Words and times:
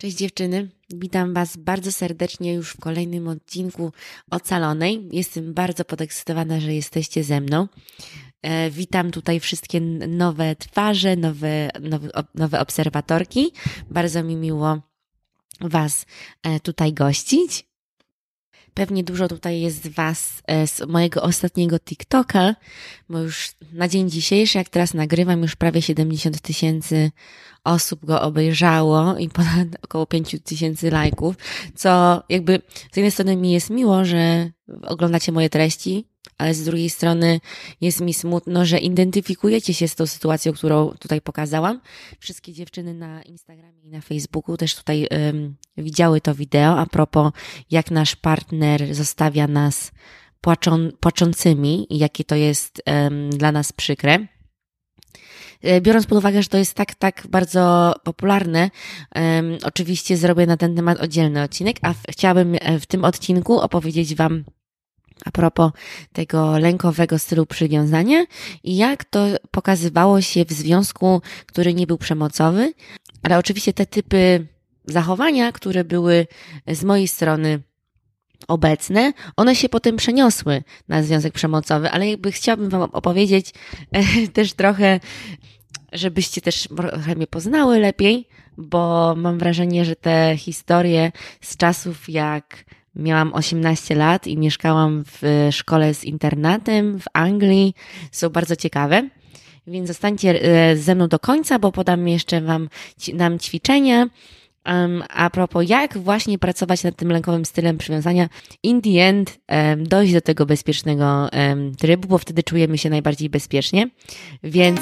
Cześć 0.00 0.16
dziewczyny, 0.16 0.68
witam 0.90 1.34
Was 1.34 1.56
bardzo 1.56 1.92
serdecznie 1.92 2.54
już 2.54 2.70
w 2.70 2.80
kolejnym 2.80 3.28
odcinku 3.28 3.92
Ocalonej. 4.30 5.08
Jestem 5.12 5.54
bardzo 5.54 5.84
podekscytowana, 5.84 6.60
że 6.60 6.74
jesteście 6.74 7.24
ze 7.24 7.40
mną. 7.40 7.68
E, 8.42 8.70
witam 8.70 9.10
tutaj 9.10 9.40
wszystkie 9.40 9.80
nowe 9.80 10.56
twarze, 10.56 11.16
nowe, 11.16 11.70
nowe, 11.80 12.08
nowe 12.34 12.60
obserwatorki. 12.60 13.52
Bardzo 13.90 14.22
mi 14.22 14.36
miło 14.36 14.80
Was 15.60 16.06
e, 16.42 16.60
tutaj 16.60 16.92
gościć. 16.92 17.69
Pewnie 18.74 19.04
dużo 19.04 19.28
tutaj 19.28 19.60
jest 19.60 19.88
Was 19.88 20.42
e, 20.46 20.66
z 20.66 20.86
mojego 20.88 21.22
ostatniego 21.22 21.78
TikToka, 21.78 22.54
bo 23.08 23.18
już 23.18 23.52
na 23.72 23.88
dzień 23.88 24.10
dzisiejszy, 24.10 24.58
jak 24.58 24.68
teraz 24.68 24.94
nagrywam, 24.94 25.42
już 25.42 25.56
prawie 25.56 25.82
70 25.82 26.40
tysięcy 26.40 27.10
osób 27.64 28.04
go 28.04 28.22
obejrzało 28.22 29.18
i 29.18 29.28
ponad 29.28 29.68
około 29.82 30.06
5 30.06 30.36
tysięcy 30.44 30.90
lajków, 30.90 31.36
co 31.74 32.22
jakby 32.28 32.62
z 32.92 32.96
jednej 32.96 33.10
strony 33.10 33.36
mi 33.36 33.52
jest 33.52 33.70
miło, 33.70 34.04
że 34.04 34.50
oglądacie 34.82 35.32
moje 35.32 35.50
treści, 35.50 36.09
ale 36.40 36.54
z 36.54 36.64
drugiej 36.64 36.90
strony 36.90 37.40
jest 37.80 38.00
mi 38.00 38.14
smutno, 38.14 38.64
że 38.64 38.78
identyfikujecie 38.78 39.74
się 39.74 39.88
z 39.88 39.94
tą 39.94 40.06
sytuacją, 40.06 40.52
którą 40.52 40.88
tutaj 40.98 41.20
pokazałam. 41.20 41.80
Wszystkie 42.18 42.52
dziewczyny 42.52 42.94
na 42.94 43.22
Instagramie 43.22 43.82
i 43.82 43.90
na 43.90 44.00
Facebooku 44.00 44.56
też 44.56 44.74
tutaj 44.74 45.06
um, 45.10 45.56
widziały 45.76 46.20
to 46.20 46.34
wideo 46.34 46.78
a 46.78 46.86
propos, 46.86 47.32
jak 47.70 47.90
nasz 47.90 48.16
partner 48.16 48.94
zostawia 48.94 49.46
nas 49.46 49.92
płaczą, 50.40 50.88
płaczącymi 51.00 51.94
i 51.94 51.98
jakie 51.98 52.24
to 52.24 52.34
jest 52.34 52.82
um, 52.86 53.30
dla 53.30 53.52
nas 53.52 53.72
przykre. 53.72 54.26
E, 55.62 55.80
biorąc 55.80 56.06
pod 56.06 56.18
uwagę, 56.18 56.42
że 56.42 56.48
to 56.48 56.58
jest 56.58 56.74
tak, 56.74 56.94
tak 56.94 57.26
bardzo 57.30 57.94
popularne, 58.04 58.70
um, 59.14 59.58
oczywiście 59.62 60.16
zrobię 60.16 60.46
na 60.46 60.56
ten 60.56 60.76
temat 60.76 61.00
oddzielny 61.00 61.42
odcinek, 61.42 61.76
a 61.82 61.94
chciałabym 62.10 62.56
e, 62.60 62.80
w 62.80 62.86
tym 62.86 63.04
odcinku 63.04 63.60
opowiedzieć 63.60 64.14
Wam 64.14 64.44
a 65.24 65.30
propos 65.30 65.72
tego 66.12 66.58
lękowego 66.58 67.18
stylu 67.18 67.46
przywiązania 67.46 68.24
i 68.64 68.76
jak 68.76 69.04
to 69.04 69.26
pokazywało 69.50 70.20
się 70.20 70.44
w 70.44 70.52
związku, 70.52 71.22
który 71.46 71.74
nie 71.74 71.86
był 71.86 71.98
przemocowy, 71.98 72.72
ale 73.22 73.38
oczywiście 73.38 73.72
te 73.72 73.86
typy 73.86 74.46
zachowania, 74.84 75.52
które 75.52 75.84
były 75.84 76.26
z 76.66 76.84
mojej 76.84 77.08
strony 77.08 77.62
obecne, 78.48 79.12
one 79.36 79.56
się 79.56 79.68
potem 79.68 79.96
przeniosły 79.96 80.62
na 80.88 81.02
związek 81.02 81.32
przemocowy, 81.34 81.90
ale 81.90 82.10
jakby 82.10 82.32
chciałabym 82.32 82.68
Wam 82.68 82.82
opowiedzieć 82.82 83.54
e, 83.92 84.28
też 84.28 84.52
trochę, 84.52 85.00
żebyście 85.92 86.40
też 86.40 86.68
trochę 86.76 87.14
mnie 87.14 87.26
poznały 87.26 87.78
lepiej, 87.78 88.28
bo 88.58 89.14
mam 89.16 89.38
wrażenie, 89.38 89.84
że 89.84 89.96
te 89.96 90.34
historie 90.36 91.12
z 91.40 91.56
czasów 91.56 92.08
jak 92.08 92.64
Miałam 93.00 93.32
18 93.34 93.94
lat 93.94 94.26
i 94.26 94.38
mieszkałam 94.38 95.04
w 95.06 95.48
szkole 95.52 95.94
z 95.94 96.04
internatem 96.04 97.00
w 97.00 97.04
Anglii. 97.12 97.74
Są 98.12 98.28
bardzo 98.28 98.56
ciekawe. 98.56 99.08
Więc 99.66 99.88
zostańcie 99.88 100.42
e, 100.42 100.76
ze 100.76 100.94
mną 100.94 101.08
do 101.08 101.18
końca, 101.18 101.58
bo 101.58 101.72
podam 101.72 102.08
jeszcze 102.08 102.40
Wam 102.40 102.68
nam 103.14 103.38
ćwiczenia. 103.38 104.06
A 105.08 105.30
propos, 105.30 105.68
jak 105.68 105.98
właśnie 105.98 106.38
pracować 106.38 106.84
nad 106.84 106.96
tym 106.96 107.12
lękowym 107.12 107.44
stylem 107.44 107.78
przywiązania, 107.78 108.28
in 108.62 108.82
the 108.82 108.90
end 108.90 109.38
dojść 109.76 110.12
do 110.12 110.20
tego 110.20 110.46
bezpiecznego 110.46 111.28
trybu, 111.78 112.08
bo 112.08 112.18
wtedy 112.18 112.42
czujemy 112.42 112.78
się 112.78 112.90
najbardziej 112.90 113.30
bezpiecznie. 113.30 113.88
Więc 114.42 114.80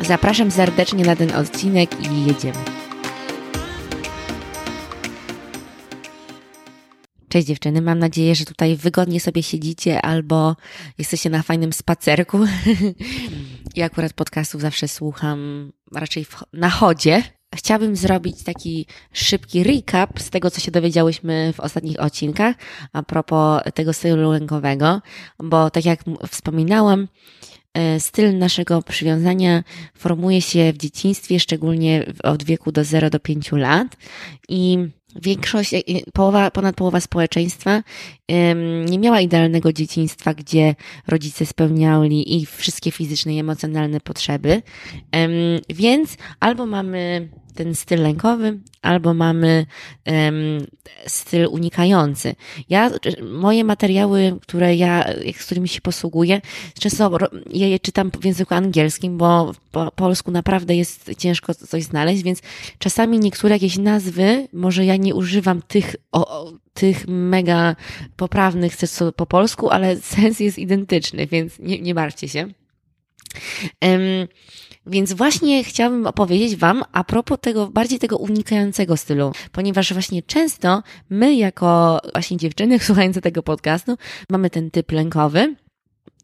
zapraszam 0.00 0.50
serdecznie 0.50 1.04
na 1.04 1.16
ten 1.16 1.34
odcinek 1.34 1.90
i 2.10 2.26
jedziemy. 2.26 2.79
Cześć 7.30 7.46
dziewczyny, 7.46 7.82
mam 7.82 7.98
nadzieję, 7.98 8.34
że 8.34 8.44
tutaj 8.44 8.76
wygodnie 8.76 9.20
sobie 9.20 9.42
siedzicie 9.42 10.02
albo 10.02 10.56
jesteście 10.98 11.30
na 11.30 11.42
fajnym 11.42 11.72
spacerku. 11.72 12.38
ja 13.76 13.86
akurat 13.86 14.12
podcastów 14.12 14.60
zawsze 14.60 14.88
słucham 14.88 15.70
raczej 15.94 16.24
w, 16.24 16.42
na 16.52 16.70
chodzie. 16.70 17.22
Chciałabym 17.54 17.96
zrobić 17.96 18.42
taki 18.42 18.86
szybki 19.12 19.64
recap 19.64 20.20
z 20.20 20.30
tego, 20.30 20.50
co 20.50 20.60
się 20.60 20.70
dowiedziałyśmy 20.70 21.52
w 21.52 21.60
ostatnich 21.60 22.00
odcinkach 22.00 22.56
a 22.92 23.02
propos 23.02 23.62
tego 23.74 23.92
stylu 23.92 24.32
lękowego, 24.32 25.02
bo 25.38 25.70
tak 25.70 25.84
jak 25.84 26.00
wspominałam, 26.28 27.08
e, 27.74 28.00
styl 28.00 28.38
naszego 28.38 28.82
przywiązania 28.82 29.64
formuje 29.94 30.42
się 30.42 30.72
w 30.72 30.78
dzieciństwie, 30.78 31.40
szczególnie 31.40 32.12
od 32.22 32.44
wieku 32.44 32.72
do 32.72 32.84
0 32.84 33.10
do 33.10 33.20
5 33.20 33.52
lat 33.52 33.96
i 34.48 34.78
większość, 35.16 35.70
połowa, 36.12 36.50
ponad 36.50 36.76
połowa 36.76 37.00
społeczeństwa 37.00 37.82
nie 38.90 38.98
miała 38.98 39.20
idealnego 39.20 39.72
dzieciństwa, 39.72 40.34
gdzie 40.34 40.74
rodzice 41.08 41.46
spełniali 41.46 42.36
ich 42.36 42.50
wszystkie 42.50 42.90
fizyczne 42.90 43.34
i 43.34 43.38
emocjonalne 43.38 44.00
potrzeby. 44.00 44.62
Więc 45.68 46.16
albo 46.40 46.66
mamy 46.66 47.28
ten 47.54 47.74
styl 47.74 48.02
lękowy, 48.02 48.58
albo 48.82 49.14
mamy 49.14 49.66
um, 50.06 50.66
styl 51.06 51.48
unikający. 51.50 52.34
Ja, 52.68 52.90
moje 53.22 53.64
materiały, 53.64 54.38
które 54.42 54.76
ja, 54.76 55.04
z 55.36 55.44
którymi 55.44 55.68
się 55.68 55.80
posługuję, 55.80 56.40
często 56.80 57.18
je 57.50 57.78
czytam 57.78 58.10
w 58.20 58.24
języku 58.24 58.54
angielskim, 58.54 59.18
bo 59.18 59.52
po 59.72 59.90
polsku 59.90 60.30
naprawdę 60.30 60.76
jest 60.76 61.10
ciężko 61.18 61.54
coś 61.54 61.82
znaleźć, 61.82 62.22
więc 62.22 62.42
czasami 62.78 63.18
niektóre 63.18 63.54
jakieś 63.54 63.78
nazwy, 63.78 64.48
może 64.52 64.84
ja 64.84 64.96
nie 64.96 65.14
używam 65.14 65.62
tych, 65.62 65.96
o, 66.12 66.52
tych 66.74 67.08
mega 67.08 67.76
poprawnych 68.16 68.76
co 68.76 69.12
po 69.12 69.26
polsku, 69.26 69.70
ale 69.70 69.96
sens 70.16 70.40
jest 70.40 70.58
identyczny, 70.58 71.26
więc 71.26 71.58
nie, 71.58 71.80
nie 71.80 71.94
martwcie 71.94 72.28
się. 72.28 72.48
Um, 73.82 74.28
więc 74.86 75.12
właśnie 75.12 75.64
chciałabym 75.64 76.06
opowiedzieć 76.06 76.56
Wam 76.56 76.82
a 76.92 77.04
propos 77.04 77.38
tego, 77.40 77.66
bardziej 77.66 77.98
tego 77.98 78.16
unikającego 78.16 78.96
stylu, 78.96 79.32
ponieważ 79.52 79.92
właśnie 79.92 80.22
często 80.22 80.82
my, 81.10 81.34
jako 81.34 82.00
właśnie 82.12 82.36
dziewczyny 82.36 82.78
słuchające 82.86 83.20
tego 83.20 83.42
podcastu, 83.42 83.96
mamy 84.30 84.50
ten 84.50 84.70
typ 84.70 84.92
lękowy, 84.92 85.54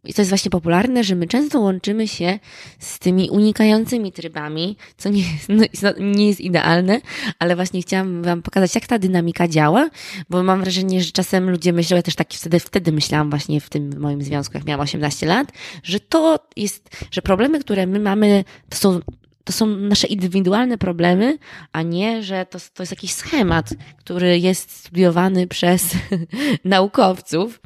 i 0.07 0.15
to 0.15 0.23
jest 0.23 0.31
właśnie 0.31 0.51
popularne, 0.51 1.05
że 1.05 1.15
my 1.15 1.27
często 1.27 1.61
łączymy 1.61 2.09
się 2.09 2.39
z 2.79 2.99
tymi 2.99 3.31
unikającymi 3.31 4.13
trybami, 4.13 4.77
co 4.97 5.09
nie 5.09 5.23
jest, 5.23 5.49
no, 5.83 5.93
nie 6.01 6.29
jest 6.29 6.41
idealne, 6.41 7.01
ale 7.39 7.57
właśnie 7.57 7.83
chciałam 7.83 8.23
Wam 8.23 8.43
pokazać, 8.43 8.75
jak 8.75 8.87
ta 8.87 8.99
dynamika 8.99 9.49
działa, 9.49 9.91
bo 10.31 10.43
mam 10.43 10.61
wrażenie, 10.61 11.03
że 11.03 11.13
czasem 11.13 11.51
ludzie 11.51 11.73
myślą, 11.73 11.97
ja 11.97 12.03
też 12.03 12.15
tak 12.15 12.35
wtedy, 12.35 12.61
wtedy 12.61 12.93
myślałam 12.93 13.31
właśnie 13.31 13.61
w 13.61 13.71
tym 13.71 14.01
moim 14.01 14.23
związku, 14.23 14.59
jak 14.59 14.67
miałam 14.67 14.81
18 14.81 15.27
lat, 15.27 15.53
że 15.83 16.01
to 16.01 16.39
jest, 16.57 17.07
że 17.11 17.23
problemy, 17.23 17.61
które 17.61 17.87
my 17.87 18.01
mamy, 18.01 18.45
to 18.69 18.77
są 18.77 19.01
to 19.47 19.53
są 19.53 19.67
nasze 19.67 20.07
indywidualne 20.07 20.79
problemy, 20.79 21.39
a 21.73 21.83
nie, 21.83 22.23
że 22.23 22.47
to, 22.47 22.59
to 22.75 22.83
jest 22.83 22.93
jakiś 22.93 23.13
schemat, 23.13 23.71
który 23.97 24.39
jest 24.39 24.71
studiowany 24.71 25.47
przez 25.47 25.91
naukowców. 26.65 27.61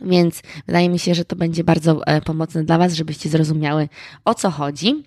Więc 0.00 0.42
wydaje 0.66 0.88
mi 0.88 0.98
się, 0.98 1.14
że 1.14 1.24
to 1.24 1.36
będzie 1.36 1.64
bardzo 1.64 2.06
e, 2.06 2.20
pomocne 2.20 2.64
dla 2.64 2.78
Was, 2.78 2.94
żebyście 2.94 3.28
zrozumiały 3.28 3.88
o 4.24 4.34
co 4.34 4.50
chodzi. 4.50 5.04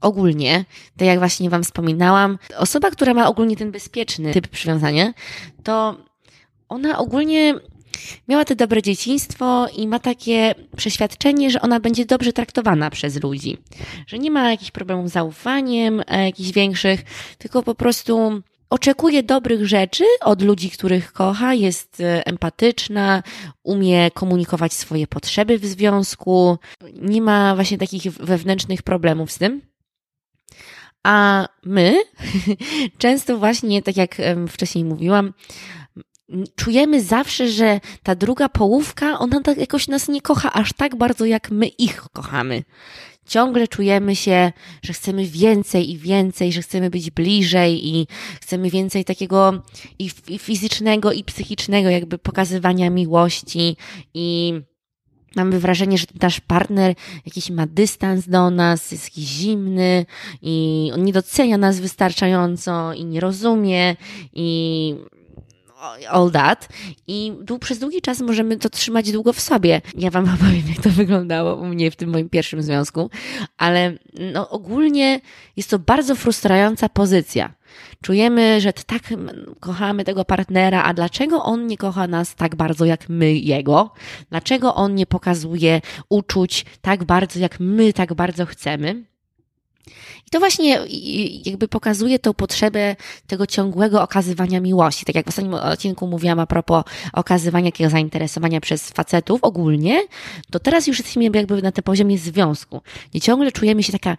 Ogólnie, 0.00 0.64
tak 0.96 1.08
jak 1.08 1.18
właśnie 1.18 1.50
Wam 1.50 1.64
wspominałam, 1.64 2.38
osoba, 2.56 2.90
która 2.90 3.14
ma 3.14 3.28
ogólnie 3.28 3.56
ten 3.56 3.70
bezpieczny 3.70 4.32
typ 4.32 4.48
przywiązania, 4.48 5.14
to 5.62 5.96
ona 6.68 6.98
ogólnie 6.98 7.54
miała 8.28 8.44
te 8.44 8.56
dobre 8.56 8.82
dzieciństwo 8.82 9.66
i 9.76 9.88
ma 9.88 9.98
takie 9.98 10.54
przeświadczenie, 10.76 11.50
że 11.50 11.60
ona 11.60 11.80
będzie 11.80 12.06
dobrze 12.06 12.32
traktowana 12.32 12.90
przez 12.90 13.22
ludzi. 13.22 13.58
Że 14.06 14.18
nie 14.18 14.30
ma 14.30 14.50
jakichś 14.50 14.70
problemów 14.70 15.08
z 15.08 15.12
zaufaniem, 15.12 16.02
e, 16.06 16.24
jakichś 16.24 16.50
większych, 16.50 17.04
tylko 17.38 17.62
po 17.62 17.74
prostu 17.74 18.42
oczekuje 18.70 19.22
dobrych 19.22 19.66
rzeczy 19.66 20.04
od 20.20 20.42
ludzi, 20.42 20.70
których 20.70 21.12
kocha, 21.12 21.54
jest 21.54 22.00
e, 22.00 22.26
empatyczna, 22.26 23.22
umie 23.62 24.10
komunikować 24.10 24.72
swoje 24.72 25.06
potrzeby 25.06 25.58
w 25.58 25.66
związku, 25.66 26.58
nie 26.94 27.22
ma 27.22 27.54
właśnie 27.54 27.78
takich 27.78 28.02
wewnętrznych 28.02 28.82
problemów 28.82 29.32
z 29.32 29.38
tym. 29.38 29.62
A 31.02 31.48
my 31.64 31.96
często 32.98 33.38
właśnie, 33.38 33.82
tak 33.82 33.96
jak 33.96 34.16
wcześniej 34.48 34.84
mówiłam, 34.84 35.32
czujemy 36.56 37.02
zawsze, 37.02 37.48
że 37.48 37.80
ta 38.02 38.14
druga 38.14 38.48
połówka, 38.48 39.18
ona 39.18 39.40
tak 39.40 39.58
jakoś 39.58 39.88
nas 39.88 40.08
nie 40.08 40.20
kocha 40.20 40.52
aż 40.52 40.72
tak 40.72 40.96
bardzo, 40.96 41.24
jak 41.24 41.50
my 41.50 41.66
ich 41.66 42.00
kochamy 42.12 42.62
ciągle 43.26 43.68
czujemy 43.68 44.16
się, 44.16 44.52
że 44.82 44.92
chcemy 44.92 45.24
więcej 45.26 45.90
i 45.90 45.98
więcej, 45.98 46.52
że 46.52 46.62
chcemy 46.62 46.90
być 46.90 47.10
bliżej 47.10 47.88
i 47.88 48.06
chcemy 48.40 48.70
więcej 48.70 49.04
takiego 49.04 49.62
i 49.98 50.38
fizycznego, 50.38 51.12
i 51.12 51.24
psychicznego, 51.24 51.90
jakby 51.90 52.18
pokazywania 52.18 52.90
miłości. 52.90 53.76
I 54.14 54.54
mamy 55.36 55.60
wrażenie, 55.60 55.98
że 55.98 56.06
nasz 56.22 56.40
partner 56.40 56.94
jakiś 57.26 57.50
ma 57.50 57.66
dystans 57.66 58.28
do 58.28 58.50
nas, 58.50 58.92
jest 58.92 59.04
jakiś 59.04 59.24
zimny 59.24 60.06
i 60.42 60.90
on 60.94 61.04
nie 61.04 61.12
docenia 61.12 61.58
nas 61.58 61.80
wystarczająco 61.80 62.92
i 62.92 63.04
nie 63.04 63.20
rozumie 63.20 63.96
i 64.32 64.94
all 66.08 66.30
that. 66.30 66.68
I 67.06 67.32
przez 67.60 67.78
długi 67.78 68.00
czas 68.00 68.20
możemy 68.20 68.56
to 68.56 68.70
trzymać 68.70 69.12
długo 69.12 69.32
w 69.32 69.40
sobie. 69.40 69.80
Ja 69.98 70.10
wam 70.10 70.24
opowiem, 70.34 70.62
jak 70.68 70.82
to 70.82 70.90
wyglądało 70.90 71.54
u 71.54 71.66
mnie 71.66 71.90
w 71.90 71.96
tym 71.96 72.10
moim 72.10 72.28
pierwszym 72.28 72.62
związku, 72.62 73.10
ale 73.58 73.92
no, 74.32 74.50
ogólnie 74.50 75.20
jest 75.56 75.70
to 75.70 75.78
bardzo 75.78 76.14
frustrująca 76.14 76.88
pozycja. 76.88 77.54
Czujemy, 78.02 78.60
że 78.60 78.72
tak 78.72 79.02
kochamy 79.60 80.04
tego 80.04 80.24
partnera, 80.24 80.82
a 80.82 80.94
dlaczego 80.94 81.42
on 81.42 81.66
nie 81.66 81.76
kocha 81.76 82.06
nas 82.06 82.34
tak 82.34 82.56
bardzo 82.56 82.84
jak 82.84 83.08
my 83.08 83.34
jego? 83.34 83.90
Dlaczego 84.30 84.74
on 84.74 84.94
nie 84.94 85.06
pokazuje 85.06 85.80
uczuć 86.08 86.64
tak 86.80 87.04
bardzo, 87.04 87.38
jak 87.40 87.60
my 87.60 87.92
tak 87.92 88.14
bardzo 88.14 88.46
chcemy? 88.46 89.04
I 90.26 90.30
to 90.30 90.38
właśnie 90.38 90.78
jakby 91.44 91.68
pokazuje 91.68 92.18
tą 92.18 92.34
potrzebę 92.34 92.96
tego 93.26 93.46
ciągłego 93.46 94.02
okazywania 94.02 94.60
miłości. 94.60 95.04
Tak 95.04 95.14
jak 95.14 95.26
w 95.26 95.28
ostatnim 95.28 95.54
odcinku 95.54 96.06
mówiłam 96.06 96.40
a 96.40 96.46
propos 96.46 96.84
okazywania 97.12 97.70
takiego 97.70 97.90
zainteresowania 97.90 98.60
przez 98.60 98.90
facetów 98.90 99.44
ogólnie, 99.44 100.00
to 100.50 100.60
teraz 100.60 100.86
już 100.86 100.98
jesteśmy 100.98 101.24
jakby 101.24 101.62
na 101.62 101.72
tym 101.72 101.84
poziomie 101.84 102.18
związku. 102.18 102.80
Nie 103.14 103.20
ciągle 103.20 103.52
czujemy 103.52 103.82
się 103.82 103.92
taka 103.92 104.16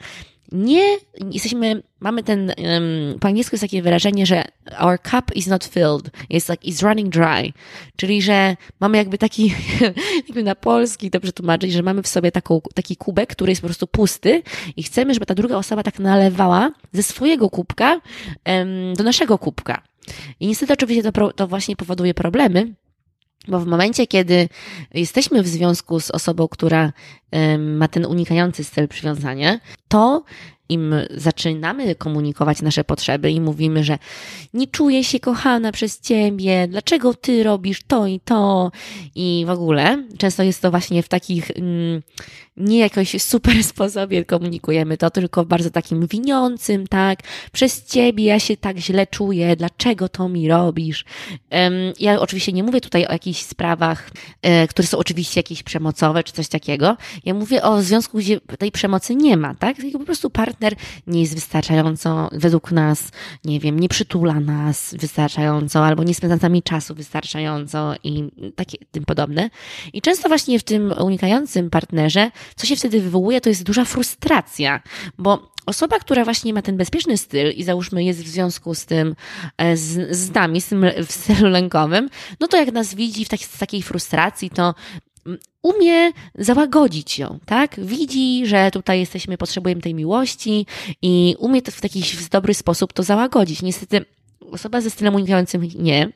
nie 0.52 0.98
jesteśmy, 1.32 1.84
mamy 2.00 2.24
ten, 2.24 2.48
um, 2.58 3.20
po 3.20 3.28
angielsku 3.28 3.56
jest 3.56 3.64
takie 3.64 3.82
wyrażenie, 3.82 4.26
że 4.26 4.44
our 4.80 5.02
cup 5.02 5.36
is 5.36 5.48
not 5.48 5.66
filled, 5.66 6.10
jest 6.30 6.50
like, 6.50 6.64
is 6.64 6.82
running 6.82 7.10
dry, 7.10 7.54
czyli 7.96 8.22
że 8.22 8.56
mamy 8.80 8.98
jakby 8.98 9.18
taki, 9.18 9.54
jakby 10.28 10.44
na 10.44 10.56
polski 10.56 11.12
to 11.12 11.20
przetłumaczyć, 11.20 11.74
że 11.74 11.84
mamy 11.84 12.04
w 12.04 12.08
sobie 12.08 12.32
taką, 12.32 12.62
taki 12.74 12.96
kubek, 12.96 13.30
który 13.30 13.52
jest 13.52 13.62
po 13.62 13.68
prostu 13.68 13.88
pusty 13.88 14.44
i 14.76 14.84
chcemy, 14.84 15.14
żeby 15.14 15.26
ta 15.26 15.36
druga 15.36 15.56
osoba 15.56 15.84
tak 15.84 16.00
nalewała 16.00 16.72
ze 16.94 17.04
swojego 17.04 17.50
kubka 17.50 18.02
um, 18.46 18.94
do 18.94 19.04
naszego 19.04 19.38
kubka. 19.38 19.82
I 20.40 20.48
niestety 20.48 20.74
oczywiście 20.74 21.12
to, 21.12 21.34
to 21.34 21.48
właśnie 21.48 21.76
powoduje 21.76 22.14
problemy, 22.14 22.74
bo 23.48 23.60
w 23.60 23.66
momencie, 23.66 24.08
kiedy 24.08 24.50
jesteśmy 24.94 25.44
w 25.44 25.48
związku 25.48 26.00
z 26.00 26.12
osobą, 26.12 26.48
która 26.48 26.94
ma 27.58 27.88
ten 27.88 28.06
unikający 28.06 28.64
styl 28.64 28.88
przywiązania, 28.88 29.60
to 29.88 30.24
im 30.70 30.96
zaczynamy 31.12 31.96
komunikować 31.96 32.62
nasze 32.62 32.84
potrzeby 32.84 33.32
i 33.32 33.42
mówimy, 33.42 33.84
że 33.84 33.98
nie 34.54 34.68
czuję 34.68 35.04
się 35.04 35.20
kochana 35.20 35.72
przez 35.72 36.00
ciebie, 36.00 36.68
dlaczego 36.68 37.14
ty 37.14 37.44
robisz 37.44 37.84
to 37.88 38.08
i 38.08 38.20
to 38.20 38.72
i 39.16 39.44
w 39.48 39.50
ogóle. 39.50 40.04
Często 40.18 40.44
jest 40.44 40.62
to 40.62 40.72
właśnie 40.72 41.04
w 41.04 41.08
takich 41.08 41.52
mm, 41.52 42.02
nie 42.58 42.80
jakoś 42.80 43.22
super 43.22 43.64
sposobie 43.74 44.26
komunikujemy 44.26 44.98
to, 44.98 45.10
tylko 45.10 45.44
w 45.44 45.48
bardzo 45.48 45.70
takim 45.70 46.08
winiącym, 46.08 46.88
tak? 46.88 47.20
Przez 47.52 47.86
ciebie 47.86 48.24
ja 48.24 48.40
się 48.40 48.58
tak 48.58 48.78
źle 48.78 49.08
czuję, 49.08 49.56
dlaczego 49.56 50.10
to 50.10 50.30
mi 50.30 50.48
robisz? 50.48 51.06
Ja 52.00 52.20
oczywiście 52.20 52.54
nie 52.54 52.64
mówię 52.64 52.82
tutaj 52.82 53.06
o 53.06 53.12
jakichś 53.12 53.42
sprawach, 53.42 54.10
e, 54.42 54.68
które 54.68 54.88
są 54.88 54.98
oczywiście 54.98 55.40
jakieś 55.40 55.64
przemocowe 55.64 56.24
czy 56.24 56.34
coś 56.34 56.48
takiego. 56.48 56.98
Ja 57.26 57.34
mówię 57.34 57.64
o 57.64 57.82
związku, 57.82 58.18
gdzie 58.18 58.40
tej 58.40 58.72
przemocy 58.72 59.16
nie 59.16 59.38
ma, 59.38 59.56
tak? 59.56 59.78
Po 59.94 60.00
prostu 60.00 60.30
partner 60.30 60.76
nie 61.08 61.22
jest 61.22 61.36
wystarczająco, 61.36 62.30
według 62.32 62.72
nas, 62.72 63.12
nie 63.46 63.60
wiem, 63.60 63.80
nie 63.80 63.90
przytula 63.90 64.40
nas 64.40 64.96
wystarczająco, 65.00 65.86
albo 65.86 66.04
nie 66.04 66.16
spędza 66.16 66.38
z 66.38 66.42
nami 66.42 66.64
czasu 66.64 66.96
wystarczająco 66.96 67.96
i 68.04 68.24
takie 68.56 68.78
tym 68.92 69.06
podobne. 69.06 69.50
I 69.94 70.02
często 70.02 70.28
właśnie 70.28 70.60
w 70.60 70.64
tym 70.64 70.94
unikającym 71.00 71.70
partnerze 71.70 72.32
co 72.56 72.68
się 72.68 72.76
wtedy 72.76 73.02
wywołuje, 73.02 73.42
to 73.42 73.50
jest 73.50 73.64
duża 73.64 73.86
frustracja, 73.86 74.82
bo 75.18 75.52
osoba, 75.66 76.00
która 76.00 76.24
właśnie 76.24 76.54
ma 76.54 76.62
ten 76.62 76.78
bezpieczny 76.78 77.18
styl 77.18 77.52
i 77.52 77.64
załóżmy 77.64 78.04
jest 78.04 78.24
w 78.24 78.28
związku 78.28 78.76
z 78.76 78.86
tym, 78.86 79.16
e, 79.58 79.78
z, 79.78 80.18
z 80.18 80.34
nami, 80.34 80.62
z 80.62 80.68
tym 80.68 80.86
w 81.08 81.12
stylu 81.12 81.50
lękowym, 81.50 82.10
no 82.40 82.48
to 82.48 82.58
jak 82.58 82.72
nas 82.72 82.96
widzi 82.96 83.26
w, 83.26 83.30
w 83.30 83.60
takiej 83.60 83.82
frustracji, 83.82 84.50
to 84.50 84.76
umie 85.62 86.12
załagodzić 86.36 87.20
ją, 87.20 87.40
tak? 87.46 87.80
Widzi, 87.80 88.46
że 88.46 88.72
tutaj 88.72 89.00
jesteśmy, 89.00 89.38
potrzebujemy 89.38 89.82
tej 89.82 89.94
miłości 89.94 90.66
i 91.02 91.36
umie 91.40 91.62
to 91.62 91.72
w 91.72 91.82
taki 91.82 92.02
w 92.02 92.30
dobry 92.30 92.54
sposób 92.54 92.94
to 92.94 93.04
załagodzić. 93.04 93.62
Niestety 93.62 94.06
osoba 94.52 94.82
ze 94.82 94.90
stylem 94.90 95.16
unikającym 95.16 95.64
nie, 95.64 96.10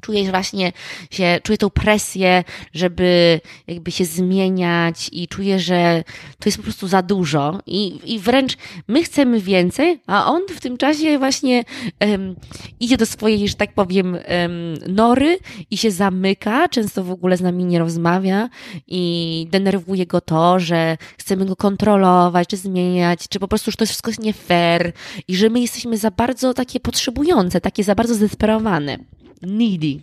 Czuję 0.00 0.30
właśnie 0.30 0.72
się, 1.10 1.40
czuję 1.42 1.58
tą 1.58 1.70
presję, 1.70 2.44
żeby 2.74 3.40
jakby 3.66 3.90
się 3.90 4.04
zmieniać 4.04 5.10
i 5.12 5.28
czuję, 5.28 5.60
że 5.60 6.04
to 6.38 6.48
jest 6.48 6.56
po 6.56 6.64
prostu 6.64 6.88
za 6.88 7.02
dużo. 7.02 7.60
I, 7.66 8.14
i 8.14 8.18
wręcz 8.18 8.56
my 8.88 9.02
chcemy 9.02 9.40
więcej, 9.40 10.00
a 10.06 10.26
on 10.26 10.42
w 10.56 10.60
tym 10.60 10.76
czasie 10.76 11.18
właśnie 11.18 11.64
um, 12.00 12.36
idzie 12.80 12.96
do 12.96 13.06
swojej, 13.06 13.48
że 13.48 13.54
tak 13.54 13.72
powiem, 13.72 14.12
um, 14.14 14.94
nory 14.94 15.38
i 15.70 15.76
się 15.76 15.90
zamyka, 15.90 16.68
często 16.68 17.04
w 17.04 17.10
ogóle 17.10 17.36
z 17.36 17.40
nami 17.40 17.64
nie 17.64 17.78
rozmawia 17.78 18.48
i 18.86 19.46
denerwuje 19.50 20.06
go 20.06 20.20
to, 20.20 20.60
że 20.60 20.96
chcemy 21.18 21.46
go 21.46 21.56
kontrolować, 21.56 22.48
czy 22.48 22.56
zmieniać, 22.56 23.28
czy 23.28 23.38
po 23.38 23.48
prostu, 23.48 23.70
że 23.70 23.76
to 23.76 23.82
jest 23.82 23.92
wszystko 23.92 24.22
nie 24.22 24.32
fair 24.32 24.92
i 25.28 25.36
że 25.36 25.50
my 25.50 25.60
jesteśmy 25.60 25.98
za 25.98 26.10
bardzo 26.10 26.54
takie 26.54 26.80
potrzebujące, 26.80 27.60
takie 27.60 27.84
za 27.84 27.94
bardzo 27.94 28.14
zdesperowane 28.14 28.98
needy. 29.42 30.00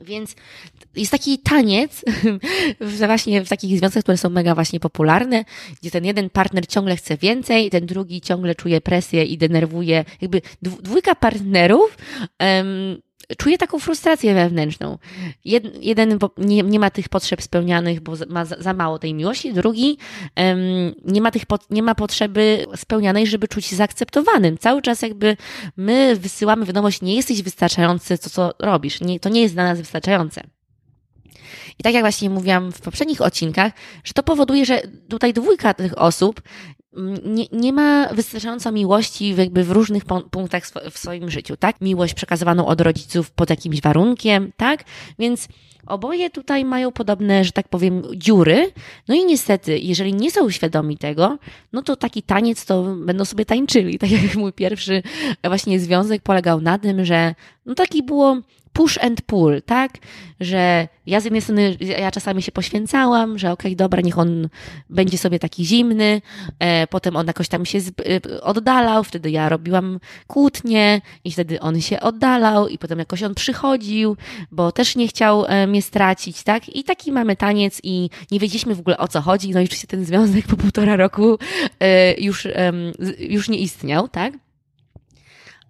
Więc 0.00 0.34
jest 0.96 1.10
taki 1.12 1.38
taniec, 1.38 2.04
właśnie 3.06 3.44
w 3.44 3.48
takich 3.48 3.78
związkach, 3.78 4.02
które 4.02 4.16
są 4.16 4.30
mega 4.30 4.54
właśnie 4.54 4.80
popularne, 4.80 5.44
gdzie 5.80 5.90
ten 5.90 6.04
jeden 6.04 6.30
partner 6.30 6.66
ciągle 6.66 6.96
chce 6.96 7.16
więcej, 7.16 7.70
ten 7.70 7.86
drugi 7.86 8.20
ciągle 8.20 8.54
czuje 8.54 8.80
presję 8.80 9.24
i 9.24 9.38
denerwuje, 9.38 10.04
jakby 10.20 10.42
dwójka 10.62 11.14
partnerów 11.14 11.98
czuje 13.38 13.58
taką 13.58 13.78
frustrację 13.78 14.34
wewnętrzną. 14.34 14.98
Jed, 15.44 15.84
jeden 15.84 16.18
nie, 16.38 16.62
nie, 16.62 16.80
ma 16.80 16.90
tych 16.90 17.08
potrzeb 17.08 17.42
spełnianych, 17.42 18.00
bo 18.00 18.12
ma 18.28 18.44
za, 18.44 18.56
za 18.58 18.72
mało 18.72 18.98
tej 18.98 19.14
miłości, 19.14 19.52
drugi 19.52 19.98
um, 20.36 20.58
nie, 21.04 21.20
ma 21.20 21.30
tych, 21.30 21.42
nie 21.70 21.82
ma 21.82 21.94
potrzeby 21.94 22.66
spełnianej, 22.76 23.26
żeby 23.26 23.48
czuć 23.48 23.66
się 23.66 23.76
zaakceptowanym. 23.76 24.58
Cały 24.58 24.82
czas 24.82 25.02
jakby 25.02 25.36
my 25.76 26.16
wysyłamy 26.16 26.66
wiadomość, 26.66 27.02
nie 27.02 27.14
jesteś 27.16 27.42
wystarczający, 27.42 28.18
co, 28.18 28.30
co 28.30 28.54
robisz, 28.58 29.00
nie, 29.00 29.20
to 29.20 29.28
nie 29.28 29.42
jest 29.42 29.54
dla 29.54 29.64
nas 29.64 29.78
wystarczające. 29.78 30.42
I 31.78 31.82
tak 31.82 31.94
jak 31.94 32.02
właśnie 32.02 32.30
mówiłam 32.30 32.72
w 32.72 32.80
poprzednich 32.80 33.20
odcinkach, 33.20 33.72
że 34.04 34.12
to 34.12 34.22
powoduje, 34.22 34.66
że 34.66 34.82
tutaj 35.08 35.32
dwójka 35.32 35.74
tych 35.74 35.98
osób 35.98 36.42
nie, 37.24 37.46
nie 37.52 37.72
ma 37.72 38.08
wystarczająco 38.08 38.72
miłości 38.72 39.34
jakby 39.36 39.64
w 39.64 39.70
różnych 39.70 40.04
punktach 40.30 40.62
w 40.90 40.98
swoim 40.98 41.30
życiu, 41.30 41.56
tak? 41.56 41.80
Miłość 41.80 42.14
przekazywaną 42.14 42.66
od 42.66 42.80
rodziców 42.80 43.30
pod 43.30 43.50
jakimś 43.50 43.80
warunkiem, 43.80 44.52
tak? 44.56 44.84
Więc 45.18 45.48
oboje 45.86 46.30
tutaj 46.30 46.64
mają 46.64 46.92
podobne, 46.92 47.44
że 47.44 47.52
tak 47.52 47.68
powiem, 47.68 48.02
dziury. 48.14 48.72
No 49.08 49.14
i 49.14 49.24
niestety, 49.24 49.78
jeżeli 49.78 50.14
nie 50.14 50.30
są 50.30 50.50
świadomi 50.50 50.98
tego, 50.98 51.38
no 51.72 51.82
to 51.82 51.96
taki 51.96 52.22
taniec 52.22 52.64
to 52.64 52.82
będą 52.82 53.24
sobie 53.24 53.44
tańczyli. 53.44 53.98
Tak 54.06 54.10
jak 54.10 54.34
mój 54.34 54.52
pierwszy 54.52 55.02
właśnie 55.44 55.80
związek 55.80 56.22
polegał 56.22 56.60
na 56.60 56.78
tym, 56.78 57.04
że 57.04 57.34
no 57.66 57.74
taki 57.74 58.02
było 58.02 58.40
push 58.76 58.98
and 58.98 59.22
pull, 59.22 59.62
tak? 59.62 59.92
Że 60.40 60.88
ja 61.06 61.20
z 61.20 61.24
jednej 61.24 61.42
strony, 61.42 61.76
ja 61.80 62.10
czasami 62.10 62.42
się 62.42 62.52
poświęcałam, 62.52 63.38
że 63.38 63.52
okej, 63.52 63.72
okay, 63.72 63.76
dobra, 63.76 64.00
niech 64.00 64.18
on 64.18 64.48
będzie 64.90 65.18
sobie 65.18 65.38
taki 65.38 65.64
zimny, 65.64 66.22
e, 66.58 66.86
potem 66.86 67.16
on 67.16 67.26
jakoś 67.26 67.48
tam 67.48 67.66
się 67.66 67.78
e, 67.78 68.40
oddalał, 68.40 69.04
wtedy 69.04 69.30
ja 69.30 69.48
robiłam 69.48 70.00
kłótnie 70.26 71.00
i 71.24 71.32
wtedy 71.32 71.60
on 71.60 71.80
się 71.80 72.00
oddalał 72.00 72.68
i 72.68 72.78
potem 72.78 72.98
jakoś 72.98 73.22
on 73.22 73.34
przychodził, 73.34 74.16
bo 74.50 74.72
też 74.72 74.96
nie 74.96 75.08
chciał 75.08 75.44
e, 75.46 75.66
mnie 75.66 75.82
stracić, 75.82 76.42
tak? 76.42 76.68
I 76.68 76.84
taki 76.84 77.12
mamy 77.12 77.36
taniec 77.36 77.80
i 77.82 78.10
nie 78.30 78.38
wiedzieliśmy 78.38 78.74
w 78.74 78.80
ogóle 78.80 78.98
o 78.98 79.08
co 79.08 79.20
chodzi, 79.20 79.50
no 79.50 79.60
i 79.60 79.64
oczywiście 79.64 79.88
ten 79.88 80.04
związek 80.04 80.46
po 80.46 80.56
półtora 80.56 80.96
roku 80.96 81.38
e, 81.80 82.20
już, 82.20 82.48
już 83.18 83.48
nie 83.48 83.58
istniał, 83.58 84.08
tak? 84.08 84.45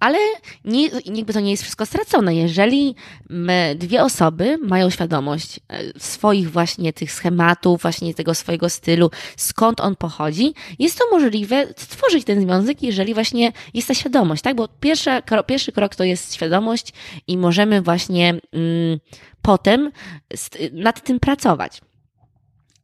Ale 0.01 0.19
nie, 0.65 0.89
jakby 1.05 1.33
to 1.33 1.41
nie 1.41 1.51
jest 1.51 1.63
wszystko 1.63 1.87
stracone. 1.87 2.35
Jeżeli 2.35 2.95
dwie 3.77 4.03
osoby 4.03 4.59
mają 4.59 4.91
świadomość 4.91 5.61
e, 5.69 6.01
swoich 6.01 6.51
właśnie 6.51 6.93
tych 6.93 7.13
schematów, 7.13 7.83
właśnie 7.83 8.15
tego 8.15 8.35
swojego 8.35 8.69
stylu, 8.69 9.11
skąd 9.37 9.81
on 9.81 9.97
pochodzi, 9.97 10.55
jest 10.79 10.99
to 10.99 11.05
możliwe 11.11 11.67
stworzyć 11.77 12.25
ten 12.25 12.41
związek, 12.41 12.83
jeżeli 12.83 13.15
właśnie 13.15 13.53
jest 13.75 13.89
ta 13.89 13.95
świadomość, 13.95 14.43
tak? 14.43 14.57
Bo 14.57 14.69
pierwsza, 14.69 15.23
pierwszy 15.47 15.73
krok 15.73 15.95
to 15.95 16.05
jest 16.05 16.35
świadomość 16.35 16.93
i 17.27 17.39
możemy 17.39 17.83
właśnie 17.83 18.29
mm, 18.53 19.01
potem 19.43 19.91
nad 20.73 21.05
tym 21.05 21.21
pracować. 21.21 21.81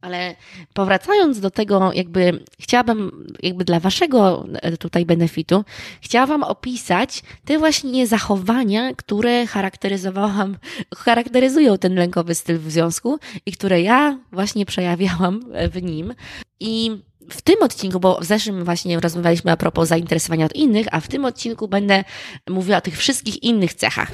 Ale 0.03 0.35
powracając 0.73 1.39
do 1.39 1.51
tego, 1.51 1.91
jakby 1.93 2.43
chciałabym, 2.59 3.27
jakby 3.43 3.63
dla 3.63 3.79
waszego 3.79 4.45
e, 4.53 4.77
tutaj 4.77 5.05
benefitu, 5.05 5.65
chciałam 6.01 6.43
opisać 6.43 7.23
te 7.45 7.59
właśnie 7.59 8.07
zachowania, 8.07 8.93
które 8.93 9.47
charakteryzowałam, 9.47 10.57
charakteryzują 10.95 11.77
ten 11.77 11.95
lękowy 11.95 12.35
styl 12.35 12.59
w 12.59 12.71
związku 12.71 13.19
i 13.45 13.51
które 13.51 13.81
ja 13.81 14.19
właśnie 14.31 14.65
przejawiałam 14.65 15.39
w 15.71 15.81
nim. 15.81 16.13
I 16.59 16.91
w 17.29 17.41
tym 17.41 17.55
odcinku, 17.61 17.99
bo 17.99 18.19
w 18.21 18.25
zeszłym 18.25 18.65
właśnie 18.65 18.99
rozmawialiśmy 18.99 19.51
a 19.51 19.57
propos 19.57 19.89
zainteresowania 19.89 20.45
od 20.45 20.55
innych, 20.55 20.87
a 20.91 20.99
w 20.99 21.07
tym 21.07 21.25
odcinku 21.25 21.67
będę 21.67 22.03
mówiła 22.49 22.77
o 22.77 22.81
tych 22.81 22.97
wszystkich 22.97 23.43
innych 23.43 23.73
cechach. 23.73 24.11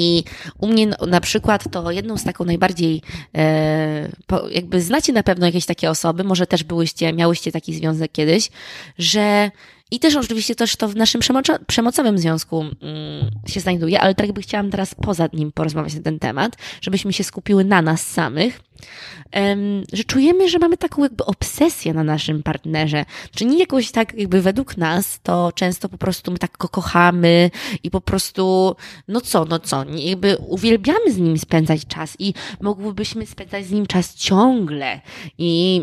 I 0.00 0.24
u 0.58 0.66
mnie 0.66 0.86
na 0.86 1.20
przykład 1.20 1.70
to 1.70 1.90
jedną 1.90 2.16
z 2.16 2.24
taką 2.24 2.44
najbardziej, 2.44 3.02
e, 3.36 4.08
jakby 4.50 4.80
znacie 4.80 5.12
na 5.12 5.22
pewno 5.22 5.46
jakieś 5.46 5.66
takie 5.66 5.90
osoby, 5.90 6.24
może 6.24 6.46
też 6.46 6.64
byłyście, 6.64 7.12
miałyście 7.12 7.52
taki 7.52 7.74
związek 7.74 8.12
kiedyś, 8.12 8.50
że 8.98 9.50
i 9.90 9.98
też 9.98 10.16
oczywiście 10.16 10.54
też 10.54 10.76
to 10.76 10.88
w 10.88 10.96
naszym 10.96 11.20
przemocowym 11.66 12.18
związku 12.18 12.60
mm, 12.60 13.30
się 13.46 13.60
znajduje, 13.60 14.00
ale 14.00 14.14
tak 14.14 14.26
jakby 14.26 14.42
chciałam 14.42 14.70
teraz 14.70 14.94
poza 14.94 15.28
nim 15.32 15.52
porozmawiać 15.52 15.94
na 15.94 16.02
ten 16.02 16.18
temat, 16.18 16.56
żebyśmy 16.80 17.12
się 17.12 17.24
skupiły 17.24 17.64
na 17.64 17.82
nas 17.82 18.06
samych, 18.06 18.60
że 19.92 20.04
czujemy, 20.04 20.48
że 20.48 20.58
mamy 20.58 20.76
taką 20.76 21.02
jakby 21.02 21.24
obsesję 21.24 21.94
na 21.94 22.04
naszym 22.04 22.42
partnerze. 22.42 23.04
Czy 23.34 23.44
nie 23.44 23.58
jakoś 23.58 23.90
tak 23.90 24.14
jakby 24.14 24.42
według 24.42 24.76
nas, 24.76 25.20
to 25.22 25.52
często 25.54 25.88
po 25.88 25.98
prostu 25.98 26.32
my 26.32 26.38
tak 26.38 26.58
go 26.58 26.68
kochamy 26.68 27.50
i 27.82 27.90
po 27.90 28.00
prostu, 28.00 28.76
no 29.08 29.20
co, 29.20 29.44
no 29.44 29.58
co, 29.58 29.84
jakby 29.84 30.36
uwielbiamy 30.36 31.12
z 31.12 31.18
nim 31.18 31.38
spędzać 31.38 31.86
czas 31.86 32.16
i 32.18 32.34
mogłybyśmy 32.60 33.26
spędzać 33.26 33.66
z 33.66 33.70
nim 33.70 33.86
czas 33.86 34.14
ciągle 34.14 35.00
i 35.38 35.82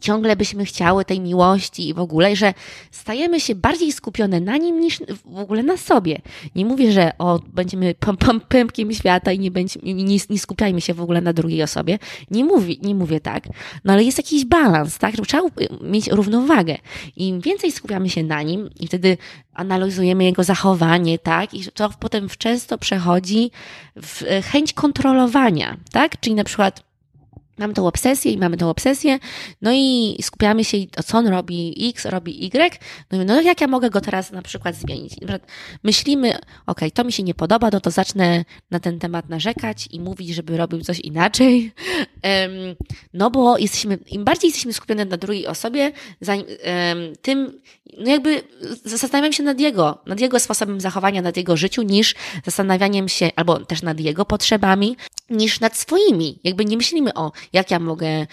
ciągle 0.00 0.36
byśmy 0.36 0.64
chciały 0.64 1.04
tej 1.04 1.20
miłości 1.20 1.88
i 1.88 1.94
w 1.94 1.98
ogóle, 1.98 2.36
że 2.36 2.54
stajemy 2.90 3.40
się 3.40 3.54
bardziej 3.54 3.92
skupione 3.92 4.40
na 4.40 4.56
nim 4.56 4.80
niż 4.80 4.98
w 5.24 5.38
ogóle 5.38 5.62
na 5.62 5.76
sobie. 5.76 6.20
Nie 6.54 6.64
mówię, 6.64 6.92
że 6.92 7.12
o, 7.18 7.40
będziemy 7.52 7.94
pom, 7.94 8.16
pom, 8.16 8.40
pępkiem 8.40 8.92
świata 8.92 9.32
i 9.32 9.38
nie, 9.38 9.50
będzie, 9.50 9.80
nie, 9.82 10.18
nie 10.30 10.38
skupiajmy 10.38 10.80
się 10.80 10.94
w 10.94 11.00
ogóle 11.00 11.20
na 11.20 11.32
drugiej 11.32 11.62
osobie. 11.62 11.98
Nie 12.30 12.44
mówię, 12.44 12.74
nie 12.82 12.94
mówię 12.94 13.20
tak, 13.20 13.44
no 13.84 13.92
ale 13.92 14.04
jest 14.04 14.18
jakiś 14.18 14.44
balans, 14.44 14.98
tak? 14.98 15.14
Trzeba 15.26 15.42
mieć 15.80 16.08
równowagę. 16.08 16.76
Im 17.16 17.40
więcej 17.40 17.72
skupiamy 17.72 18.10
się 18.10 18.22
na 18.22 18.42
nim 18.42 18.70
i 18.80 18.86
wtedy 18.86 19.18
analizujemy 19.54 20.24
jego 20.24 20.44
zachowanie, 20.44 21.18
tak? 21.18 21.54
I 21.54 21.64
to 21.74 21.90
potem 22.00 22.28
często 22.38 22.78
przechodzi 22.78 23.50
w 23.96 24.22
chęć 24.52 24.72
kontrolowania, 24.72 25.76
tak? 25.92 26.20
Czyli 26.20 26.34
na 26.34 26.44
przykład 26.44 26.86
Mamy 27.58 27.74
tą 27.74 27.86
obsesję 27.86 28.32
i 28.32 28.38
mamy 28.38 28.56
tą 28.56 28.70
obsesję, 28.70 29.18
no 29.62 29.72
i 29.74 30.16
skupiamy 30.22 30.64
się, 30.64 30.78
co 31.06 31.18
on 31.18 31.26
robi 31.26 31.88
X, 31.88 32.04
robi 32.04 32.46
Y, 32.46 32.78
no, 33.10 33.24
no 33.24 33.40
jak 33.40 33.60
ja 33.60 33.66
mogę 33.66 33.90
go 33.90 34.00
teraz 34.00 34.32
na 34.32 34.42
przykład 34.42 34.74
zmienić? 34.74 35.14
Myślimy, 35.82 36.38
ok, 36.66 36.80
to 36.94 37.04
mi 37.04 37.12
się 37.12 37.22
nie 37.22 37.34
podoba, 37.34 37.68
no 37.72 37.80
to 37.80 37.90
zacznę 37.90 38.44
na 38.70 38.80
ten 38.80 38.98
temat 38.98 39.28
narzekać 39.28 39.88
i 39.90 40.00
mówić, 40.00 40.34
żeby 40.34 40.56
robił 40.56 40.80
coś 40.80 41.00
inaczej, 41.00 41.72
no 43.14 43.30
bo 43.30 43.58
jesteśmy, 43.58 43.98
im 44.06 44.24
bardziej 44.24 44.48
jesteśmy 44.48 44.72
skupione 44.72 45.04
na 45.04 45.16
drugiej 45.16 45.46
osobie, 45.46 45.92
tym, 47.22 47.60
no 47.98 48.10
jakby 48.10 48.42
zastanawiam 48.84 49.32
się 49.32 49.42
nad 49.42 49.60
jego, 49.60 49.98
nad 50.06 50.20
jego 50.20 50.40
sposobem 50.40 50.80
zachowania, 50.80 51.22
nad 51.22 51.36
jego 51.36 51.56
życiu, 51.56 51.82
niż 51.82 52.14
zastanawianiem 52.44 53.08
się, 53.08 53.30
albo 53.36 53.64
też 53.64 53.82
nad 53.82 54.00
jego 54.00 54.24
potrzebami, 54.24 54.96
niż 55.30 55.60
nad 55.60 55.76
swoimi. 55.76 56.38
Jakby 56.44 56.64
nie 56.64 56.76
myślimy 56.76 57.14
o, 57.14 57.32
jak 57.52 57.70
ja 57.70 57.78
mogę 57.78 58.08
um, 58.08 58.26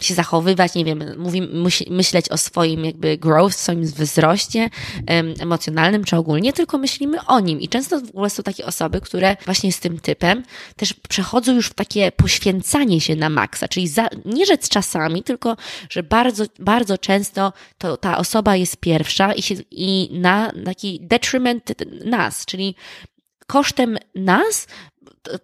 się 0.00 0.14
zachowywać, 0.14 0.74
nie 0.74 0.84
wiem, 0.84 1.04
mówi, 1.18 1.42
myśleć 1.90 2.28
o 2.28 2.38
swoim 2.38 2.84
jakby 2.84 3.18
growth, 3.18 3.56
swoim 3.56 3.82
wzroście 3.82 4.70
um, 5.08 5.34
emocjonalnym 5.40 6.04
czy 6.04 6.16
ogólnie, 6.16 6.52
tylko 6.52 6.78
myślimy 6.78 7.18
o 7.26 7.40
nim. 7.40 7.60
I 7.60 7.68
często 7.68 8.00
w 8.00 8.08
ogóle 8.08 8.30
są 8.30 8.42
takie 8.42 8.66
osoby, 8.66 9.00
które 9.00 9.36
właśnie 9.44 9.72
z 9.72 9.80
tym 9.80 10.00
typem 10.00 10.42
też 10.76 10.94
przechodzą 11.08 11.54
już 11.54 11.66
w 11.66 11.74
takie 11.74 12.12
poświęcanie 12.12 13.00
się 13.00 13.16
na 13.16 13.28
maksa, 13.28 13.68
czyli 13.68 13.88
za, 13.88 14.08
nie 14.24 14.46
rzec 14.46 14.68
czasami, 14.68 15.22
tylko 15.22 15.56
że 15.90 16.02
bardzo, 16.02 16.44
bardzo 16.58 16.98
często 16.98 17.52
to 17.78 17.96
ta 17.96 18.18
osoba 18.18 18.56
jest 18.56 18.76
pierwsza 18.76 19.32
i, 19.32 19.42
się, 19.42 19.54
i 19.70 20.08
na 20.12 20.52
taki 20.64 21.00
detriment 21.02 21.72
nas, 22.04 22.46
czyli 22.46 22.74
kosztem 23.46 23.98
nas 24.14 24.66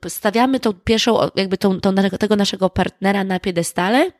stawiamy 0.08 0.60
tą 0.60 0.72
pierwszą, 0.72 1.18
jakby 1.36 1.58
tą, 1.58 1.80
tą, 1.80 1.94
tego 1.94 2.36
naszego 2.36 2.70
partnera 2.70 3.24
na 3.24 3.40
piedestale, 3.40 4.10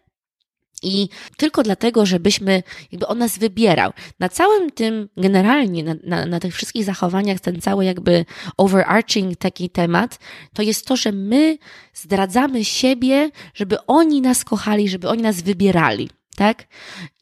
i 0.82 1.08
tylko 1.37 1.62
dlatego, 1.62 2.06
żebyśmy, 2.06 2.62
jakby 2.92 3.06
on 3.06 3.18
nas 3.18 3.38
wybierał. 3.38 3.92
Na 4.20 4.28
całym 4.28 4.70
tym, 4.70 5.08
generalnie, 5.16 5.84
na, 5.84 5.94
na, 6.04 6.26
na, 6.26 6.40
tych 6.40 6.54
wszystkich 6.54 6.84
zachowaniach, 6.84 7.40
ten 7.40 7.61
cały 7.61 7.84
jakby 7.84 8.25
overarching 8.56 9.38
taki 9.38 9.70
temat, 9.70 10.18
to 10.54 10.62
jest 10.62 10.87
to, 10.87 10.96
że 10.96 11.12
my 11.12 11.58
zdradzamy 11.94 12.64
siebie, 12.64 13.30
żeby 13.54 13.87
oni 13.87 14.20
nas 14.20 14.44
kochali, 14.44 14.88
żeby 14.88 15.08
oni 15.08 15.22
nas 15.22 15.42
wybierali, 15.42 16.11
tak? 16.37 16.64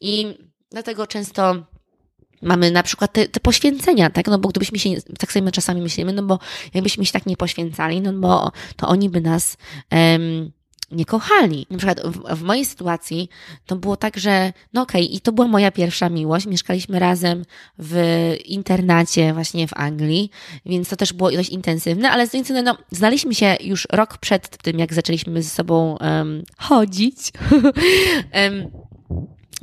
I 0.01 0.37
dlatego 0.71 1.07
często 1.07 1.65
mamy 2.41 2.71
na 2.71 2.83
przykład 2.83 3.13
te, 3.13 3.27
te, 3.27 3.39
poświęcenia, 3.39 4.09
tak? 4.09 4.27
No 4.27 4.39
bo 4.39 4.49
gdybyśmy 4.49 4.79
się, 4.79 4.89
tak 5.19 5.31
sobie 5.31 5.51
czasami 5.51 5.81
myślimy, 5.81 6.13
no 6.13 6.23
bo 6.23 6.39
jakbyśmy 6.73 7.05
się 7.05 7.11
tak 7.11 7.25
nie 7.25 7.37
poświęcali, 7.37 8.01
no 8.01 8.13
bo 8.13 8.51
to 8.75 8.87
oni 8.87 9.09
by 9.09 9.21
nas 9.21 9.57
um, 9.91 10.51
nie 10.91 11.05
kochali. 11.05 11.67
Na 11.69 11.77
przykład 11.77 12.01
w, 12.01 12.35
w, 12.35 12.43
mojej 12.43 12.65
sytuacji 12.65 13.29
to 13.65 13.75
było 13.75 13.97
tak, 13.97 14.17
że 14.17 14.53
no 14.73 14.81
okej, 14.81 15.05
okay, 15.05 15.15
i 15.15 15.21
to 15.21 15.31
była 15.31 15.47
moja 15.47 15.71
pierwsza 15.71 16.09
miłość. 16.09 16.45
Mieszkaliśmy 16.45 16.99
razem 16.99 17.45
w 17.79 18.35
internacie 18.45 19.33
właśnie 19.33 19.67
w 19.67 19.73
Anglii, 19.73 20.31
więc 20.65 20.89
to 20.89 20.95
też 20.95 21.13
było 21.13 21.31
dość 21.31 21.49
intensywne, 21.49 22.11
ale 22.11 22.27
z 22.27 22.29
drugiej 22.29 22.45
strony 22.45 22.63
no, 22.63 22.77
znaliśmy 22.91 23.35
się 23.35 23.57
już 23.59 23.87
rok 23.91 24.17
przed 24.17 24.57
tym, 24.57 24.79
jak 24.79 24.93
zaczęliśmy 24.93 25.43
ze 25.43 25.49
sobą 25.49 25.97
um, 26.01 26.43
chodzić. 26.57 27.31
um, 28.33 28.80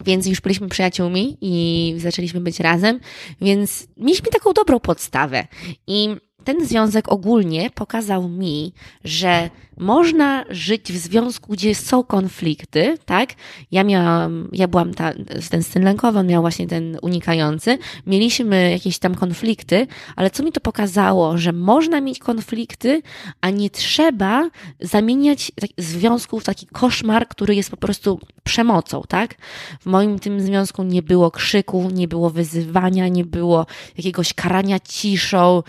więc 0.04 0.26
już 0.26 0.40
byliśmy 0.40 0.68
przyjaciółmi 0.68 1.38
i 1.40 1.94
zaczęliśmy 1.98 2.40
być 2.40 2.60
razem, 2.60 3.00
więc 3.40 3.88
mieliśmy 3.96 4.30
taką 4.30 4.52
dobrą 4.52 4.80
podstawę. 4.80 5.46
I 5.86 6.16
ten 6.44 6.66
związek 6.66 7.12
ogólnie 7.12 7.70
pokazał 7.70 8.28
mi, 8.28 8.72
że 9.04 9.50
można 9.78 10.44
żyć 10.50 10.92
w 10.92 10.96
związku, 10.96 11.52
gdzie 11.52 11.74
są 11.74 12.04
konflikty, 12.04 12.98
tak? 13.04 13.30
Ja 13.70 13.84
miałam, 13.84 14.48
ja 14.52 14.68
byłam 14.68 14.94
ta, 14.94 15.12
ten 15.50 15.62
styl 15.62 15.82
lękowy, 15.82 16.18
on 16.18 16.26
miał 16.26 16.42
właśnie 16.42 16.66
ten 16.66 16.98
unikający. 17.02 17.78
Mieliśmy 18.06 18.70
jakieś 18.70 18.98
tam 18.98 19.14
konflikty, 19.14 19.86
ale 20.16 20.30
co 20.30 20.42
mi 20.42 20.52
to 20.52 20.60
pokazało, 20.60 21.38
że 21.38 21.52
można 21.52 22.00
mieć 22.00 22.18
konflikty, 22.18 23.02
a 23.40 23.50
nie 23.50 23.70
trzeba 23.70 24.50
zamieniać 24.80 25.52
związku 25.78 26.40
w 26.40 26.44
taki 26.44 26.66
koszmar, 26.66 27.28
który 27.28 27.54
jest 27.54 27.70
po 27.70 27.76
prostu 27.76 28.20
przemocą, 28.44 29.02
tak? 29.08 29.34
W 29.80 29.86
moim 29.86 30.18
tym 30.18 30.40
związku 30.40 30.82
nie 30.82 31.02
było 31.02 31.30
krzyku, 31.30 31.90
nie 31.92 32.08
było 32.08 32.30
wyzywania, 32.30 33.08
nie 33.08 33.24
było 33.24 33.66
jakiegoś 33.96 34.34
karania 34.34 34.80
ciszą. 34.80 35.62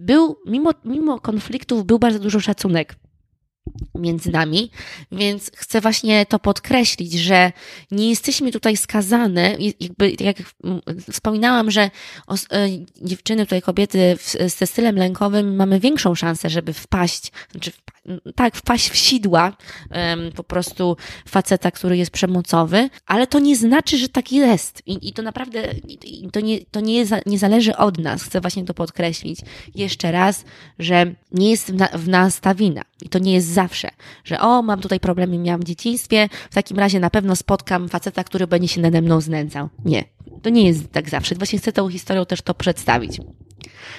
Był, 0.00 0.36
mimo, 0.46 0.70
mimo 0.84 1.20
konfliktów, 1.20 1.84
był 1.84 1.98
bardzo 1.98 2.18
dużo 2.18 2.40
szacunek 2.40 2.96
między 3.94 4.30
nami, 4.30 4.70
więc 5.12 5.50
chcę 5.56 5.80
właśnie 5.80 6.26
to 6.26 6.38
podkreślić, 6.38 7.12
że 7.12 7.52
nie 7.90 8.08
jesteśmy 8.08 8.52
tutaj 8.52 8.76
skazane, 8.76 9.56
jakby, 9.80 10.12
jak 10.20 10.36
wspominałam, 11.10 11.70
że 11.70 11.82
e, 11.82 11.90
dziewczyny, 13.02 13.46
tutaj 13.46 13.62
kobiety 13.62 14.16
ze 14.46 14.66
stylem 14.66 14.96
lękowym 14.96 15.56
mamy 15.56 15.80
większą 15.80 16.14
szansę, 16.14 16.50
żeby 16.50 16.72
wpaść, 16.72 17.32
znaczy 17.50 17.72
tak, 18.34 18.56
wpaść 18.56 18.90
w 18.90 18.96
sidła 18.96 19.56
po 20.34 20.44
prostu 20.44 20.96
faceta, 21.28 21.70
który 21.70 21.96
jest 21.96 22.10
przemocowy, 22.10 22.90
ale 23.06 23.26
to 23.26 23.38
nie 23.38 23.56
znaczy, 23.56 23.98
że 23.98 24.08
tak 24.08 24.32
jest. 24.32 24.82
I, 24.86 25.08
i 25.08 25.12
to 25.12 25.22
naprawdę, 25.22 25.74
i 26.04 26.28
to, 26.32 26.40
nie, 26.40 26.64
to 26.70 26.80
nie, 26.80 26.94
jest, 26.94 27.12
nie 27.26 27.38
zależy 27.38 27.76
od 27.76 27.98
nas, 27.98 28.22
chcę 28.22 28.40
właśnie 28.40 28.64
to 28.64 28.74
podkreślić 28.74 29.40
jeszcze 29.74 30.12
raz, 30.12 30.44
że 30.78 31.14
nie 31.32 31.50
jest 31.50 31.70
w, 31.70 31.74
na, 31.74 31.88
w 31.88 32.08
nas 32.08 32.40
ta 32.40 32.54
wina. 32.54 32.82
I 33.02 33.08
to 33.08 33.18
nie 33.18 33.34
jest 33.34 33.46
zawsze, 33.54 33.90
że 34.24 34.40
o, 34.40 34.62
mam 34.62 34.80
tutaj 34.80 35.00
problemy, 35.00 35.38
miałam 35.38 35.60
w 35.60 35.64
dzieciństwie, 35.64 36.28
w 36.50 36.54
takim 36.54 36.78
razie 36.78 37.00
na 37.00 37.10
pewno 37.10 37.36
spotkam 37.36 37.88
faceta, 37.88 38.24
który 38.24 38.46
będzie 38.46 38.68
się 38.68 38.80
nade 38.80 39.02
mną 39.02 39.20
znęcał. 39.20 39.68
Nie, 39.84 40.04
to 40.42 40.50
nie 40.50 40.66
jest 40.66 40.92
tak 40.92 41.10
zawsze. 41.10 41.34
Właśnie 41.34 41.58
chcę 41.58 41.72
tą 41.72 41.88
historią 41.88 42.26
też 42.26 42.42
to 42.42 42.54
przedstawić. 42.54 43.18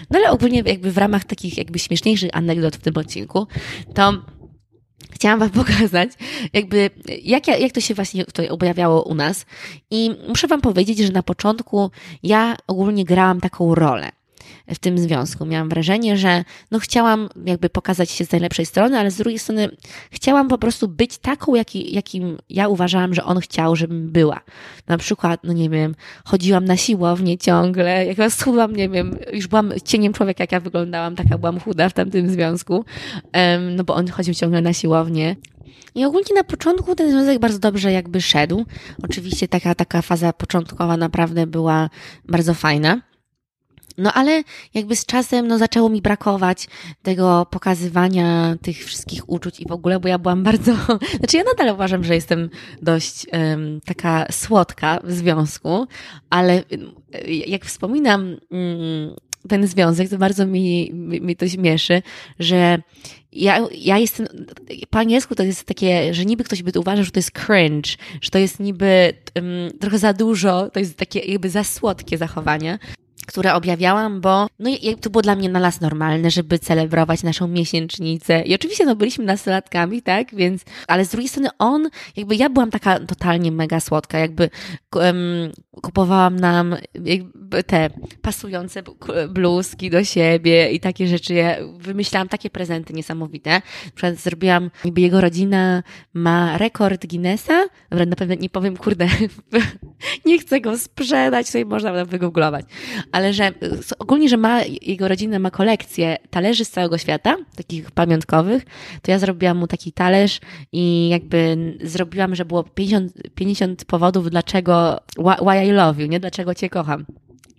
No 0.10 0.20
ale 0.20 0.32
ogólnie 0.32 0.64
jakby 0.66 0.92
w 0.92 0.98
ramach 0.98 1.24
takich 1.24 1.58
jakby 1.58 1.80
śmieszniejszych 1.80 2.30
anegdot 2.34 2.76
w 2.76 2.82
tym 2.82 2.98
odcinku, 2.98 3.48
to 3.94 4.14
chciałam 5.12 5.40
Wam 5.40 5.50
pokazać, 5.64 6.10
jakby, 6.54 6.90
jak, 7.24 7.48
jak 7.48 7.72
to 7.72 7.82
się 7.82 7.94
właśnie 7.94 8.26
tutaj 8.26 8.50
objawiało 8.50 9.04
u 9.04 9.16
nas. 9.16 9.46
I 9.92 10.12
muszę 10.28 10.48
Wam 10.48 10.62
powiedzieć, 10.62 10.98
że 10.98 11.12
na 11.12 11.24
początku 11.24 11.92
ja 12.24 12.56
ogólnie 12.68 13.06
grałam 13.06 13.42
taką 13.42 13.76
rolę. 13.76 14.12
W 14.68 14.80
tym 14.80 14.98
związku. 14.98 15.46
Miałam 15.46 15.70
wrażenie, 15.70 16.18
że 16.18 16.44
no 16.72 16.80
chciałam 16.80 17.30
jakby 17.46 17.70
pokazać 17.70 18.12
się 18.12 18.26
z 18.26 18.32
najlepszej 18.32 18.66
strony, 18.66 19.00
ale 19.00 19.12
z 19.12 19.18
drugiej 19.18 19.40
strony 19.40 19.70
chciałam 20.12 20.48
po 20.48 20.58
prostu 20.58 20.88
być 20.88 21.18
taką, 21.18 21.56
jaki, 21.56 21.96
jakim 21.96 22.38
ja 22.50 22.68
uważałam, 22.68 23.14
że 23.14 23.24
on 23.24 23.40
chciał, 23.40 23.76
żebym 23.76 24.12
była. 24.12 24.40
Na 24.88 24.98
przykład, 24.98 25.40
no 25.44 25.54
nie 25.54 25.70
wiem, 25.70 25.96
chodziłam 26.26 26.66
na 26.66 26.78
siłownię 26.78 27.38
ciągle, 27.38 28.06
jak 28.06 28.18
ja 28.18 28.30
schudłam, 28.30 28.76
nie 28.76 28.90
wiem, 28.90 29.18
już 29.34 29.48
byłam 29.48 29.74
cieniem 29.86 30.14
człowieka, 30.14 30.44
jak 30.44 30.52
ja 30.52 30.60
wyglądałam, 30.60 31.16
taka 31.16 31.38
byłam 31.38 31.60
chuda 31.60 31.90
w 31.90 31.94
tamtym 31.94 32.30
związku, 32.30 32.74
um, 33.34 33.76
no 33.76 33.84
bo 33.84 33.96
on 33.96 34.08
chodził 34.08 34.34
ciągle 34.34 34.62
na 34.62 34.74
siłownię. 34.74 35.36
I 35.96 36.06
ogólnie 36.06 36.36
na 36.36 36.44
początku 36.44 36.96
ten 36.96 37.12
związek 37.12 37.40
bardzo 37.40 37.60
dobrze 37.60 37.92
jakby 37.92 38.22
szedł. 38.22 38.66
Oczywiście 39.04 39.48
taka, 39.48 39.76
taka 39.76 40.02
faza 40.02 40.34
początkowa 40.34 40.98
naprawdę 40.98 41.48
była 41.48 41.90
bardzo 42.26 42.54
fajna. 42.54 43.02
No 43.98 44.14
ale 44.14 44.44
jakby 44.74 44.96
z 44.96 45.06
czasem 45.06 45.48
no, 45.48 45.58
zaczęło 45.58 45.90
mi 45.90 46.02
brakować 46.02 46.68
tego 47.04 47.48
pokazywania 47.52 48.56
tych 48.62 48.86
wszystkich 48.86 49.30
uczuć 49.30 49.60
i 49.60 49.68
w 49.68 49.72
ogóle, 49.72 50.00
bo 50.00 50.08
ja 50.08 50.20
byłam 50.20 50.44
bardzo, 50.44 50.74
znaczy 51.20 51.38
ja 51.38 51.44
nadal 51.44 51.74
uważam, 51.74 52.04
że 52.04 52.16
jestem 52.16 52.50
dość 52.82 53.26
um, 53.34 53.82
taka 53.86 54.26
słodka 54.32 55.00
w 55.04 55.12
związku, 55.12 55.88
ale 56.30 56.64
jak 57.28 57.66
wspominam 57.66 58.38
um, 58.52 59.16
ten 59.50 59.68
związek, 59.68 60.10
to 60.10 60.18
bardzo 60.18 60.46
mi, 60.46 60.92
mi, 60.94 61.22
mi 61.22 61.36
to 61.36 61.48
śmieszy, 61.48 62.02
że 62.40 62.82
ja, 63.32 63.68
ja 63.72 63.98
jestem, 63.98 64.28
po 64.90 65.00
angielsku 65.00 65.36
to 65.36 65.44
jest 65.44 65.64
takie, 65.64 66.14
że 66.14 66.26
niby 66.26 66.44
ktoś 66.44 66.64
by 66.64 66.80
uważał, 66.80 67.06
że 67.06 67.12
to 67.12 67.20
jest 67.20 67.32
cringe, 67.32 67.90
że 68.22 68.30
to 68.30 68.38
jest 68.38 68.60
niby 68.60 69.14
um, 69.36 69.80
trochę 69.80 69.98
za 69.98 70.14
dużo, 70.14 70.70
to 70.70 70.80
jest 70.80 70.98
takie 70.98 71.20
jakby 71.20 71.50
za 71.50 71.64
słodkie 71.64 72.18
zachowanie 72.18 72.80
które 73.28 73.54
objawiałam, 73.54 74.22
bo 74.22 74.48
no, 74.60 74.70
to 75.02 75.10
było 75.10 75.22
dla 75.22 75.36
mnie 75.36 75.50
na 75.50 75.60
las 75.60 75.82
normalne, 75.82 76.32
żeby 76.32 76.60
celebrować 76.60 77.24
naszą 77.24 77.48
miesięcznicę. 77.48 78.42
I 78.42 78.56
oczywiście 78.56 78.86
no, 78.86 78.96
byliśmy 78.96 79.26
nastolatkami, 79.26 80.02
tak? 80.02 80.36
Więc, 80.36 80.64
ale 80.88 81.06
z 81.06 81.10
drugiej 81.10 81.30
strony 81.30 81.50
on, 81.60 81.90
jakby 82.16 82.36
ja 82.36 82.50
byłam 82.50 82.72
taka 82.72 83.00
totalnie 83.00 83.52
mega 83.52 83.80
słodka, 83.80 84.20
jakby 84.20 84.50
um, 84.96 85.16
kupowałam 85.82 86.36
nam 86.36 86.76
te 87.68 87.90
pasujące 88.22 88.84
bluzki 89.30 89.90
do 89.90 90.04
siebie 90.04 90.72
i 90.72 90.80
takie 90.80 91.08
rzeczy. 91.08 91.34
Ja 91.34 91.56
wymyślałam 91.78 92.28
takie 92.28 92.50
prezenty 92.50 92.94
niesamowite. 92.94 93.50
Na 93.50 93.92
przykład 93.96 94.16
zrobiłam, 94.16 94.72
jakby 94.86 95.02
jego 95.02 95.22
rodzina 95.22 95.84
ma 96.14 96.58
rekord 96.58 97.06
Guinnessa. 97.06 97.66
Dobra, 97.90 98.06
na 98.06 98.16
pewno 98.16 98.36
nie 98.36 98.50
powiem, 98.50 98.78
kurde, 98.78 99.08
nie 100.26 100.40
chcę 100.40 100.62
go 100.62 100.78
sprzedać, 100.78 101.50
sobie 101.50 101.66
można 101.66 102.06
wygooglować 102.06 102.66
ale 103.12 103.34
że 103.34 103.52
ogólnie, 104.00 104.30
że 104.30 104.38
ma, 104.38 104.62
jego 104.82 105.08
rodzina 105.08 105.40
ma 105.40 105.52
kolekcję 105.52 106.18
talerzy 106.30 106.66
z 106.66 106.70
całego 106.70 106.98
świata, 106.98 107.36
takich 107.56 107.92
pamiątkowych, 107.92 108.66
to 109.02 109.12
ja 109.12 109.20
zrobiłam 109.20 109.58
mu 109.58 109.68
taki 109.68 109.92
talerz 109.92 110.40
i 110.72 111.10
jakby 111.10 111.58
zrobiłam, 111.84 112.36
że 112.36 112.46
było 112.46 112.64
50, 112.64 113.14
50 113.36 113.86
powodów, 113.86 114.30
dlaczego, 114.30 115.00
why 115.18 115.66
I 115.66 115.72
love 115.72 116.02
you, 116.02 116.08
nie? 116.08 116.20
Dlaczego 116.20 116.54
cię 116.54 116.70
kocham. 116.70 117.06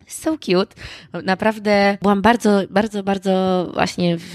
So 0.07 0.39
cute. 0.39 0.75
Naprawdę 1.25 1.99
byłam 2.03 2.23
bardzo, 2.23 2.61
bardzo, 2.71 3.03
bardzo 3.03 3.67
właśnie 3.75 4.17
w, 4.19 4.35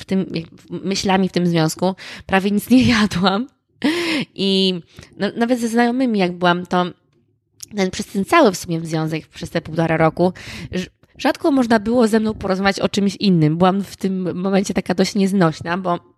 w 0.00 0.04
tym, 0.04 0.26
myślami 0.70 1.28
w 1.28 1.32
tym 1.32 1.46
związku. 1.46 1.94
Prawie 2.26 2.50
nic 2.50 2.70
nie 2.70 2.82
jadłam. 3.00 3.46
I 4.34 4.80
no, 5.18 5.26
nawet 5.36 5.60
ze 5.60 5.68
znajomymi, 5.68 6.18
jak 6.18 6.32
byłam, 6.32 6.66
to 6.66 6.84
ten, 7.76 7.90
przez 7.90 8.06
ten 8.06 8.24
cały 8.24 8.52
w 8.52 8.56
sumie 8.56 8.80
związek, 8.80 9.26
przez 9.26 9.50
te 9.50 9.60
półtora 9.60 9.96
roku, 9.96 10.32
rzadko 11.18 11.50
można 11.50 11.80
było 11.80 12.08
ze 12.08 12.20
mną 12.20 12.34
porozmawiać 12.34 12.80
o 12.80 12.88
czymś 12.88 13.16
innym. 13.16 13.56
Byłam 13.58 13.82
w 13.84 13.96
tym 13.96 14.40
momencie 14.40 14.74
taka 14.74 14.94
dość 14.94 15.14
nieznośna, 15.14 15.78
bo 15.78 16.14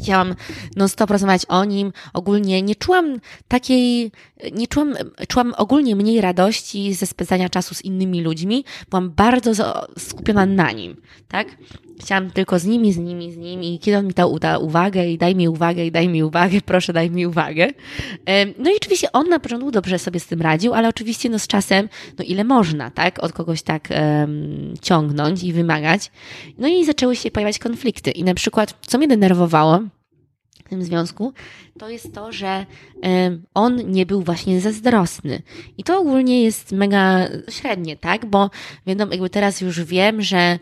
chciałam 0.00 0.34
non-stop 0.76 1.10
rozmawiać 1.10 1.46
o 1.48 1.64
nim. 1.64 1.92
Ogólnie 2.12 2.62
nie 2.62 2.74
czułam 2.74 3.20
takiej, 3.48 4.12
nie 4.52 4.66
czułam, 4.66 4.94
czułam 5.28 5.54
ogólnie 5.56 5.96
mniej 5.96 6.20
radości 6.20 6.94
ze 6.94 7.06
spędzania 7.06 7.48
czasu 7.48 7.74
z 7.74 7.84
innymi 7.84 8.20
ludźmi. 8.20 8.64
Byłam 8.90 9.10
bardzo 9.10 9.52
skupiona 9.98 10.46
na 10.46 10.72
nim, 10.72 10.96
tak? 11.28 11.46
Chciałam 12.02 12.30
tylko 12.30 12.58
z 12.58 12.64
nimi, 12.64 12.92
z 12.92 12.98
nimi, 12.98 13.32
z 13.32 13.36
nimi. 13.36 13.74
I 13.74 13.78
kiedy 13.78 13.98
on 13.98 14.06
mi 14.06 14.12
dał 14.12 14.32
uda 14.32 14.58
uwagę 14.58 15.10
i 15.10 15.18
daj 15.18 15.34
mi 15.34 15.48
uwagę, 15.48 15.86
i 15.86 15.92
daj 15.92 16.08
mi 16.08 16.22
uwagę, 16.22 16.60
proszę 16.66 16.92
daj 16.92 17.10
mi 17.10 17.26
uwagę. 17.26 17.68
No 18.58 18.70
i 18.70 18.76
oczywiście 18.76 19.12
on 19.12 19.28
na 19.28 19.40
początku 19.40 19.70
dobrze 19.70 19.98
sobie 19.98 20.20
z 20.20 20.26
tym 20.26 20.40
radził, 20.42 20.74
ale 20.74 20.88
oczywiście 20.88 21.28
no 21.28 21.38
z 21.38 21.46
czasem, 21.46 21.88
no 22.18 22.24
ile 22.24 22.44
można, 22.44 22.90
tak? 22.90 23.24
Od 23.24 23.32
kogoś 23.32 23.62
tak 23.62 23.88
um, 23.90 24.74
ciągnąć 24.82 25.42
i 25.42 25.52
wymagać. 25.52 26.10
No 26.58 26.68
i 26.68 26.84
zaczęły 26.84 27.16
się 27.16 27.30
pojawiać 27.30 27.58
konflikty. 27.58 28.10
I 28.10 28.24
na 28.24 28.34
przykład, 28.34 28.74
co 28.86 28.98
mnie 28.98 29.08
denerwowało, 29.08 29.80
w 30.64 30.68
tym 30.68 30.82
związku, 30.82 31.32
to 31.78 31.88
jest 31.88 32.14
to, 32.14 32.32
że 32.32 32.66
on 33.54 33.90
nie 33.92 34.06
był 34.06 34.22
właśnie 34.22 34.60
zazdrosny. 34.60 35.42
I 35.78 35.84
to 35.84 35.98
ogólnie 35.98 36.42
jest 36.42 36.72
mega 36.72 37.28
średnie, 37.50 37.96
tak? 37.96 38.26
Bo 38.26 38.50
wiadomo, 38.86 39.12
jakby 39.12 39.30
teraz 39.30 39.60
już 39.60 39.84
wiem, 39.84 40.22
że 40.22 40.58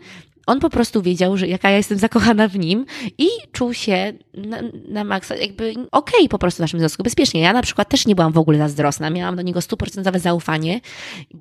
on 0.47 0.59
po 0.59 0.69
prostu 0.69 1.01
wiedział, 1.01 1.37
że 1.37 1.47
jaka 1.47 1.69
ja 1.69 1.77
jestem 1.77 1.97
zakochana 1.97 2.47
w 2.47 2.59
nim 2.59 2.85
i 3.17 3.27
czuł 3.51 3.73
się 3.73 4.13
na, 4.33 4.57
na 4.87 5.03
maksa, 5.03 5.35
jakby 5.35 5.71
okej 5.71 5.85
okay 5.91 6.29
po 6.29 6.37
prostu 6.37 6.57
w 6.57 6.59
naszym 6.59 6.79
związku, 6.79 7.03
bezpiecznie. 7.03 7.41
Ja 7.41 7.53
na 7.53 7.61
przykład 7.61 7.89
też 7.89 8.05
nie 8.05 8.15
byłam 8.15 8.31
w 8.31 8.37
ogóle 8.37 8.57
zazdrosna, 8.57 9.09
miałam 9.09 9.35
do 9.35 9.41
niego 9.41 9.61
stuprocentowe 9.61 10.19
zaufanie, 10.19 10.81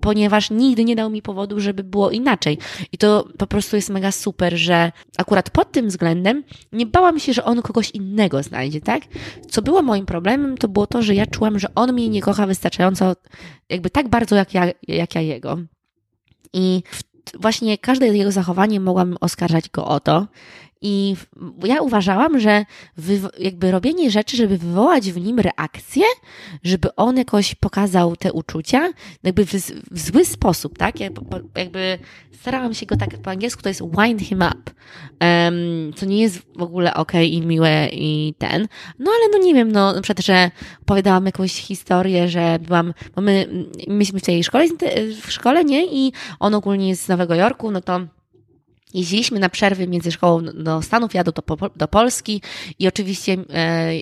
ponieważ 0.00 0.50
nigdy 0.50 0.84
nie 0.84 0.96
dał 0.96 1.10
mi 1.10 1.22
powodu, 1.22 1.60
żeby 1.60 1.84
było 1.84 2.10
inaczej. 2.10 2.58
I 2.92 2.98
to 2.98 3.28
po 3.38 3.46
prostu 3.46 3.76
jest 3.76 3.90
mega 3.90 4.12
super, 4.12 4.56
że 4.56 4.92
akurat 5.18 5.50
pod 5.50 5.72
tym 5.72 5.88
względem 5.88 6.44
nie 6.72 6.86
bałam 6.86 7.18
się, 7.18 7.32
że 7.32 7.44
on 7.44 7.62
kogoś 7.62 7.90
innego 7.90 8.42
znajdzie, 8.42 8.80
tak? 8.80 9.02
Co 9.48 9.62
było 9.62 9.82
moim 9.82 10.06
problemem, 10.06 10.58
to 10.58 10.68
było 10.68 10.86
to, 10.86 11.02
że 11.02 11.14
ja 11.14 11.26
czułam, 11.26 11.58
że 11.58 11.68
on 11.74 11.92
mnie 11.92 12.08
nie 12.08 12.20
kocha 12.20 12.46
wystarczająco, 12.46 13.16
jakby 13.68 13.90
tak 13.90 14.08
bardzo 14.08 14.36
jak 14.36 14.54
ja, 14.54 14.70
jak 14.88 15.14
ja 15.14 15.20
jego. 15.20 15.58
I 16.52 16.82
w 16.90 17.09
właśnie 17.40 17.78
każde 17.78 18.06
jego 18.06 18.32
zachowanie 18.32 18.80
mogłam 18.80 19.16
oskarżać 19.20 19.68
go 19.68 19.86
o 19.86 20.00
to. 20.00 20.26
I 20.82 21.16
ja 21.64 21.82
uważałam, 21.82 22.40
że 22.40 22.64
jakby 23.38 23.70
robienie 23.70 24.10
rzeczy, 24.10 24.36
żeby 24.36 24.58
wywołać 24.58 25.12
w 25.12 25.20
nim 25.20 25.38
reakcję, 25.38 26.04
żeby 26.64 26.94
on 26.96 27.16
jakoś 27.16 27.54
pokazał 27.54 28.16
te 28.16 28.32
uczucia, 28.32 28.92
jakby 29.22 29.46
w, 29.46 29.52
w 29.90 30.00
zły 30.00 30.24
sposób, 30.24 30.78
tak? 30.78 31.00
Jakby 31.56 31.98
starałam 32.40 32.74
się 32.74 32.86
go 32.86 32.96
tak 32.96 33.18
po 33.18 33.30
angielsku, 33.30 33.62
to 33.62 33.68
jest 33.68 33.82
wind 33.98 34.22
him 34.22 34.38
up, 34.38 34.72
um, 35.20 35.92
co 35.96 36.06
nie 36.06 36.20
jest 36.20 36.42
w 36.56 36.62
ogóle 36.62 36.94
ok 36.94 37.12
i 37.14 37.42
miłe 37.42 37.88
i 37.92 38.34
ten. 38.38 38.68
No 38.98 39.10
ale 39.10 39.28
no 39.32 39.46
nie 39.46 39.54
wiem, 39.54 39.72
no 39.72 39.92
na 39.92 40.02
przykład, 40.02 40.26
że 40.26 40.50
opowiadałam 40.82 41.26
jakąś 41.26 41.52
historię, 41.52 42.28
że 42.28 42.58
byłam, 42.58 42.94
bo 43.14 43.22
my 43.22 43.46
myśmy 43.88 44.20
w 44.20 44.22
tej 44.22 44.44
szkole, 44.44 44.64
w 45.22 45.32
szkole, 45.32 45.64
nie? 45.64 45.86
I 45.86 46.12
on 46.38 46.54
ogólnie 46.54 46.88
jest 46.88 47.02
z 47.02 47.08
Nowego 47.08 47.34
Jorku, 47.34 47.70
no 47.70 47.80
to 47.80 48.00
Jeździliśmy 48.94 49.38
na 49.38 49.48
przerwy 49.48 49.86
między 49.86 50.12
szkołą 50.12 50.44
do 50.44 50.82
Stanów, 50.82 51.14
jadę 51.14 51.32
do, 51.32 51.70
do 51.76 51.88
Polski 51.88 52.42
i 52.78 52.88
oczywiście 52.88 53.36
e, 53.50 53.92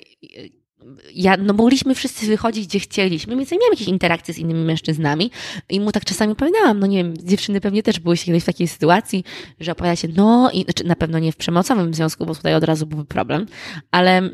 ja, 1.15 1.37
no 1.37 1.53
mogliśmy 1.53 1.95
wszyscy 1.95 2.27
wychodzić, 2.27 2.67
gdzie 2.67 2.79
chcieliśmy, 2.79 3.35
więc 3.35 3.51
nie 3.51 3.57
miałam 3.57 3.73
jakiejś 3.73 3.89
interakcji 3.89 4.33
z 4.33 4.37
innymi 4.37 4.65
mężczyznami 4.65 5.31
i 5.69 5.79
mu 5.79 5.91
tak 5.91 6.05
czasami 6.05 6.31
opowiadałam, 6.31 6.79
no 6.79 6.87
nie 6.87 6.97
wiem, 6.97 7.13
dziewczyny 7.17 7.61
pewnie 7.61 7.83
też 7.83 7.99
były 7.99 8.17
kiedyś 8.17 8.43
w 8.43 8.45
takiej 8.45 8.67
sytuacji, 8.67 9.23
że 9.59 9.71
opowiadacie, 9.71 10.07
no 10.15 10.51
i 10.53 10.63
znaczy 10.63 10.83
na 10.83 10.95
pewno 10.95 11.19
nie 11.19 11.31
w 11.31 11.35
przemocowym 11.35 11.93
związku, 11.93 12.25
bo 12.25 12.35
tutaj 12.35 12.55
od 12.55 12.63
razu 12.63 12.85
byłby 12.85 13.05
problem, 13.05 13.45
ale 13.91 14.17
mm, 14.17 14.33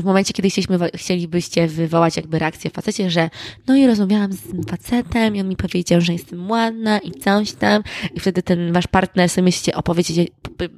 w 0.00 0.04
momencie, 0.04 0.32
kiedy 0.32 0.50
chcieliśmy, 0.50 0.78
chcielibyście 0.94 1.66
wywołać 1.66 2.16
jakby 2.16 2.38
reakcję 2.38 2.70
w 2.70 2.74
facecie, 2.74 3.10
że 3.10 3.30
no 3.66 3.76
i 3.76 3.86
rozmawiałam 3.86 4.32
z 4.32 4.40
tym 4.40 4.62
facetem 4.62 5.36
i 5.36 5.40
on 5.40 5.48
mi 5.48 5.56
powiedział, 5.56 6.00
że 6.00 6.12
jestem 6.12 6.50
ładna 6.50 6.98
i 6.98 7.10
coś 7.10 7.52
tam 7.52 7.82
i 8.14 8.20
wtedy 8.20 8.42
ten 8.42 8.72
wasz 8.72 8.86
partner 8.86 9.28
sobie 9.28 9.44
myślicie 9.44 9.74
opowiedzieć, 9.74 10.32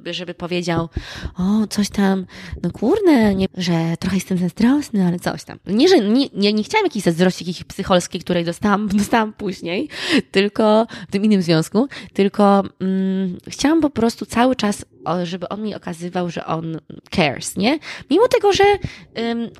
żeby 0.05 0.33
powiedział, 0.33 0.89
o 1.37 1.67
coś 1.67 1.89
tam, 1.89 2.25
no 2.63 2.71
kurde, 2.71 3.35
nie, 3.35 3.45
że 3.57 3.97
trochę 3.99 4.15
jestem 4.15 4.37
zazdrosny, 4.37 5.02
ale 5.07 5.19
coś 5.19 5.43
tam. 5.43 5.59
Nie, 5.65 5.87
że 5.87 5.99
nie, 5.99 6.27
nie, 6.33 6.53
nie 6.53 6.63
chciałam 6.63 6.85
jakiejś 6.85 7.05
zazdrości 7.05 7.43
jakiejś 7.43 7.63
psycholskiej, 7.63 8.21
której 8.21 8.45
dostałam, 8.45 8.87
dostałam 8.97 9.33
później, 9.33 9.89
tylko 10.31 10.87
w 11.07 11.11
tym 11.11 11.25
innym 11.25 11.41
związku, 11.41 11.87
tylko 12.13 12.63
mm, 12.79 13.37
chciałam 13.47 13.81
po 13.81 13.89
prostu 13.89 14.25
cały 14.25 14.55
czas, 14.55 14.85
żeby 15.23 15.49
on 15.49 15.61
mi 15.61 15.75
okazywał, 15.75 16.29
że 16.29 16.45
on 16.45 16.79
cares, 17.11 17.57
nie? 17.57 17.79
Mimo 18.09 18.27
tego, 18.27 18.53
że 18.53 18.63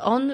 on 0.01 0.31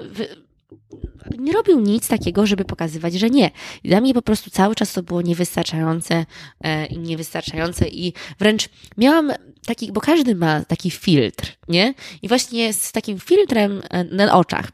nie 1.38 1.51
robił 1.51 1.79
nic 1.79 2.08
takiego, 2.08 2.45
żeby 2.45 2.65
pokazywać, 2.65 3.13
że 3.13 3.29
nie. 3.29 3.51
Dla 3.84 4.01
mnie 4.01 4.13
po 4.13 4.21
prostu 4.21 4.49
cały 4.49 4.75
czas 4.75 4.93
to 4.93 5.03
było 5.03 5.21
niewystarczające 5.21 6.25
e, 6.62 6.86
i 6.86 6.97
niewystarczające 6.97 7.88
i 7.88 8.13
wręcz 8.39 8.69
miałam 8.97 9.32
taki, 9.65 9.91
bo 9.91 10.01
każdy 10.01 10.36
ma 10.36 10.65
taki 10.65 10.91
filtr, 10.91 11.58
nie? 11.67 11.93
I 12.21 12.27
właśnie 12.27 12.73
z 12.73 12.91
takim 12.91 13.19
filtrem 13.19 13.82
e, 13.89 14.03
na 14.03 14.38
oczach 14.38 14.71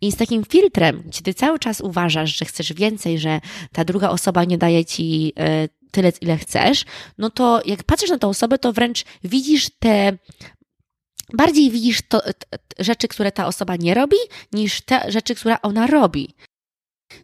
i 0.00 0.12
z 0.12 0.16
takim 0.16 0.44
filtrem, 0.44 1.02
gdzie 1.06 1.22
ty 1.22 1.34
cały 1.34 1.58
czas 1.58 1.80
uważasz, 1.80 2.38
że 2.38 2.44
chcesz 2.44 2.72
więcej, 2.72 3.18
że 3.18 3.40
ta 3.72 3.84
druga 3.84 4.08
osoba 4.08 4.44
nie 4.44 4.58
daje 4.58 4.84
ci 4.84 5.32
e, 5.38 5.68
tyle, 5.90 6.12
ile 6.20 6.38
chcesz, 6.38 6.84
no 7.18 7.30
to 7.30 7.62
jak 7.64 7.82
patrzysz 7.82 8.10
na 8.10 8.18
tę 8.18 8.26
osobę, 8.28 8.58
to 8.58 8.72
wręcz 8.72 9.04
widzisz 9.24 9.70
te 9.78 10.18
bardziej 11.34 11.70
widzisz 11.70 12.02
to, 12.08 12.22
rzeczy, 12.78 13.08
które 13.08 13.32
ta 13.32 13.46
osoba 13.46 13.76
nie 13.76 13.94
robi, 13.94 14.16
niż 14.52 14.80
te 14.80 15.10
rzeczy, 15.12 15.34
które 15.34 15.62
ona 15.62 15.86
robi. 15.86 16.34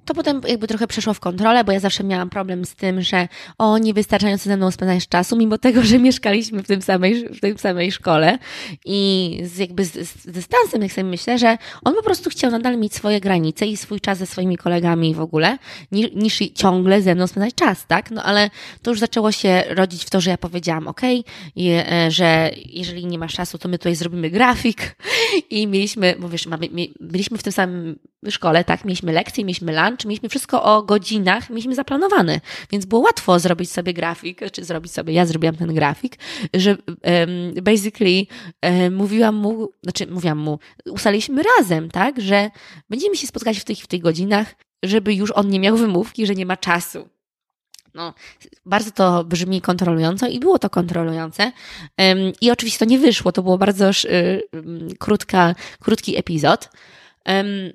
To 0.05 0.15
potem 0.15 0.41
jakby 0.49 0.67
trochę 0.67 0.87
przeszło 0.87 1.15
w 1.15 1.21
kontrolę, 1.21 1.65
bo 1.65 1.73
ja 1.73 1.81
zawsze 1.81 2.05
miałam 2.05 2.31
problem 2.31 2.65
z 2.65 2.75
tym, 2.75 3.03
że 3.03 3.29
o, 3.59 3.79
niewystarczająco 3.79 4.45
ze 4.45 4.57
mną 4.57 4.71
spędzać 4.71 5.09
czasu, 5.09 5.37
mimo 5.37 5.59
tego, 5.59 5.83
że 5.83 5.99
mieszkaliśmy 5.99 6.63
w 6.63 6.67
tym 6.67 6.83
samej, 6.83 7.29
w 7.29 7.41
tym 7.41 7.59
samej 7.59 7.93
szkole 7.93 8.39
i 8.85 9.41
z 9.45 9.59
jakby 9.59 9.85
z, 9.85 9.93
z 9.93 10.27
dystansem, 10.27 10.83
jak 10.83 10.93
sobie 10.93 11.05
myślę, 11.05 11.39
że 11.39 11.59
on 11.85 11.95
po 11.95 12.03
prostu 12.03 12.31
chciał 12.31 12.51
nadal 12.51 12.79
mieć 12.79 12.95
swoje 12.95 13.21
granice 13.21 13.67
i 13.67 13.77
swój 13.77 14.01
czas 14.01 14.19
ze 14.19 14.27
swoimi 14.27 14.57
kolegami 14.57 15.15
w 15.15 15.21
ogóle, 15.21 15.59
niż, 15.93 16.09
niż 16.15 16.39
ciągle 16.55 17.03
ze 17.03 17.15
mną 17.15 17.27
spędzać 17.27 17.55
czas, 17.55 17.87
tak? 17.87 18.11
No 18.11 18.23
ale 18.23 18.51
to 18.83 18.91
już 18.91 19.01
zaczęło 19.01 19.33
się 19.33 19.65
rodzić 19.69 20.05
w 20.05 20.11
to, 20.11 20.21
że 20.21 20.31
ja 20.31 20.39
powiedziałam, 20.39 20.89
ok, 20.89 21.01
że 22.09 22.51
jeżeli 22.67 23.07
nie 23.07 23.19
masz 23.19 23.35
czasu, 23.35 23.59
to 23.59 23.69
my 23.69 23.79
tutaj 23.79 23.95
zrobimy 23.95 24.31
grafik 24.31 24.97
i 25.51 25.67
mieliśmy, 25.67 26.15
bo 26.19 26.29
wiesz, 26.29 26.47
mamy, 26.47 26.69
byliśmy 27.01 27.39
w 27.39 27.43
tym 27.43 27.53
samym 27.53 27.99
szkole, 28.31 28.65
tak? 28.65 28.85
Mieliśmy 28.85 29.13
lekcje, 29.13 29.45
mieliśmy 29.45 29.73
lunch, 29.73 30.05
mieliśmy 30.05 30.29
wszystko 30.29 30.63
o 30.63 30.83
godzinach, 30.83 31.51
mieliśmy 31.51 31.75
zaplanowane, 31.75 32.41
więc 32.71 32.87
było 32.87 33.01
łatwo 33.01 33.39
zrobić 33.39 33.71
sobie 33.71 33.95
grafik, 33.95 34.41
czy 34.53 34.65
zrobić 34.65 34.93
sobie, 34.93 35.13
ja 35.13 35.27
zrobiłam 35.27 35.57
ten 35.57 35.75
grafik, 35.75 36.17
że 36.55 36.71
um, 36.71 37.55
basically 37.63 38.27
um, 38.63 38.95
mówiłam 38.95 39.35
mu, 39.35 39.69
znaczy 39.83 40.07
mówiłam 40.07 40.39
mu, 40.39 40.59
ustaliliśmy 40.91 41.43
razem, 41.59 41.91
tak, 41.91 42.21
że 42.21 42.51
będziemy 42.91 43.17
się 43.17 43.27
spotkać 43.27 43.59
w 43.59 43.65
tych, 43.65 43.79
w 43.79 43.87
tych 43.87 44.01
godzinach, 44.01 44.55
żeby 44.83 45.15
już 45.15 45.31
on 45.31 45.49
nie 45.49 45.61
miał 45.61 45.77
wymówki, 45.77 46.27
że 46.27 46.35
nie 46.35 46.47
ma 46.47 46.57
czasu. 46.57 47.09
No, 47.95 48.15
bardzo 48.67 48.91
to 48.91 49.25
brzmi 49.25 49.61
kontrolująco 49.61 50.27
i 50.27 50.41
było 50.41 50.59
to 50.59 50.71
kontrolujące. 50.71 51.53
Um, 51.99 52.19
I 52.41 52.51
oczywiście 52.51 52.79
to 52.79 52.85
nie 52.85 52.99
wyszło, 52.99 53.33
to 53.33 53.43
było 53.43 53.59
bardzo 53.59 53.91
y, 53.91 54.43
krótka, 54.99 55.55
krótki 55.81 56.17
epizod. 56.17 56.69
Um, 57.27 57.73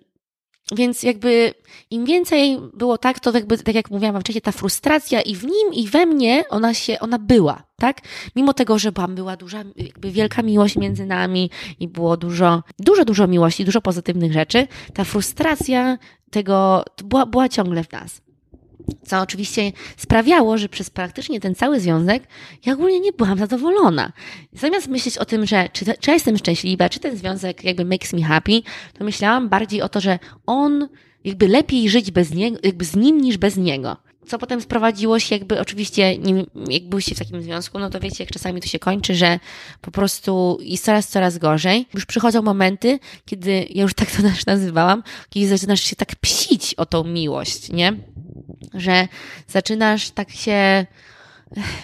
więc 0.76 1.04
jakby 1.04 1.54
im 1.90 2.06
więcej 2.06 2.60
było 2.74 2.98
tak, 2.98 3.20
to 3.20 3.32
jakby, 3.32 3.58
tak 3.58 3.76
jak 3.76 3.92
mówiłam 3.92 4.22
wcześniej, 4.22 4.42
ta 4.42 4.52
frustracja 4.52 5.22
i 5.22 5.36
w 5.36 5.44
nim, 5.44 5.74
i 5.74 5.88
we 5.88 6.06
mnie 6.06 6.44
ona 6.50 6.74
się, 6.74 7.00
ona 7.00 7.20
była, 7.20 7.64
tak? 7.78 8.02
Mimo 8.36 8.54
tego, 8.54 8.80
że 8.80 8.92
była, 8.92 9.08
była 9.08 9.38
duża, 9.38 9.64
jakby 9.76 10.12
wielka 10.12 10.42
miłość 10.42 10.76
między 10.76 11.06
nami 11.06 11.50
i 11.80 11.88
było 11.88 12.18
dużo, 12.18 12.64
dużo, 12.80 13.06
dużo 13.06 13.28
miłości, 13.28 13.66
dużo 13.66 13.82
pozytywnych 13.82 14.34
rzeczy, 14.34 14.68
ta 14.94 15.04
frustracja 15.04 15.98
tego 16.32 16.86
była, 17.04 17.26
była 17.26 17.50
ciągle 17.50 17.84
w 17.84 17.92
nas. 17.92 18.23
Co 19.06 19.22
oczywiście 19.22 19.72
sprawiało, 19.98 20.58
że 20.58 20.70
przez 20.70 20.90
praktycznie 20.90 21.40
ten 21.40 21.56
cały 21.56 21.80
związek 21.80 22.24
ja 22.66 22.74
ogólnie 22.74 23.00
nie 23.00 23.12
byłam 23.12 23.38
zadowolona. 23.38 24.12
Zamiast 24.54 24.88
myśleć 24.88 25.18
o 25.18 25.26
tym, 25.26 25.46
że 25.46 25.70
czy, 25.74 25.86
czy 26.00 26.12
jestem 26.12 26.38
szczęśliwa, 26.38 26.90
czy 26.90 27.00
ten 27.00 27.18
związek 27.18 27.64
jakby 27.64 27.86
makes 27.86 28.14
me 28.14 28.22
happy, 28.22 28.62
to 28.98 29.04
myślałam 29.04 29.50
bardziej 29.50 29.82
o 29.82 29.90
to, 29.90 30.02
że 30.02 30.20
on 30.46 30.88
jakby 31.24 31.48
lepiej 31.48 31.90
żyć 31.90 32.12
bez 32.12 32.34
niego, 32.34 32.58
jakby 32.64 32.86
z 32.86 32.96
nim 32.96 33.22
niż 33.22 33.38
bez 33.38 33.58
niego. 33.58 33.98
Co 34.28 34.38
potem 34.38 34.62
sprowadziło 34.62 35.20
się 35.20 35.36
jakby, 35.36 35.60
oczywiście, 35.60 36.18
jak 36.70 36.84
byliście 36.84 37.16
w 37.16 37.20
takim 37.20 37.42
związku, 37.42 37.80
no 37.80 37.90
to 37.90 38.00
wiecie, 38.00 38.24
jak 38.24 38.34
czasami 38.34 38.62
to 38.62 38.68
się 38.68 38.80
kończy, 38.80 39.16
że 39.16 39.40
po 39.82 39.92
prostu 39.92 40.58
jest 40.62 40.86
coraz, 40.86 41.08
coraz 41.08 41.38
gorzej. 41.38 41.86
Już 41.94 42.06
przychodzą 42.06 42.42
momenty, 42.42 43.00
kiedy, 43.26 43.68
ja 43.70 43.84
już 43.84 43.94
tak 43.94 44.12
to 44.12 44.18
nazywałam, 44.48 45.04
kiedy 45.30 45.48
zaczynasz 45.48 45.82
się 45.82 45.96
tak 45.96 46.16
psić 46.16 46.74
o 46.74 46.86
tą 46.86 47.04
miłość, 47.04 47.70
nie? 47.70 47.94
że 48.74 49.08
zaczynasz 49.48 50.10
tak 50.10 50.32
się. 50.32 50.86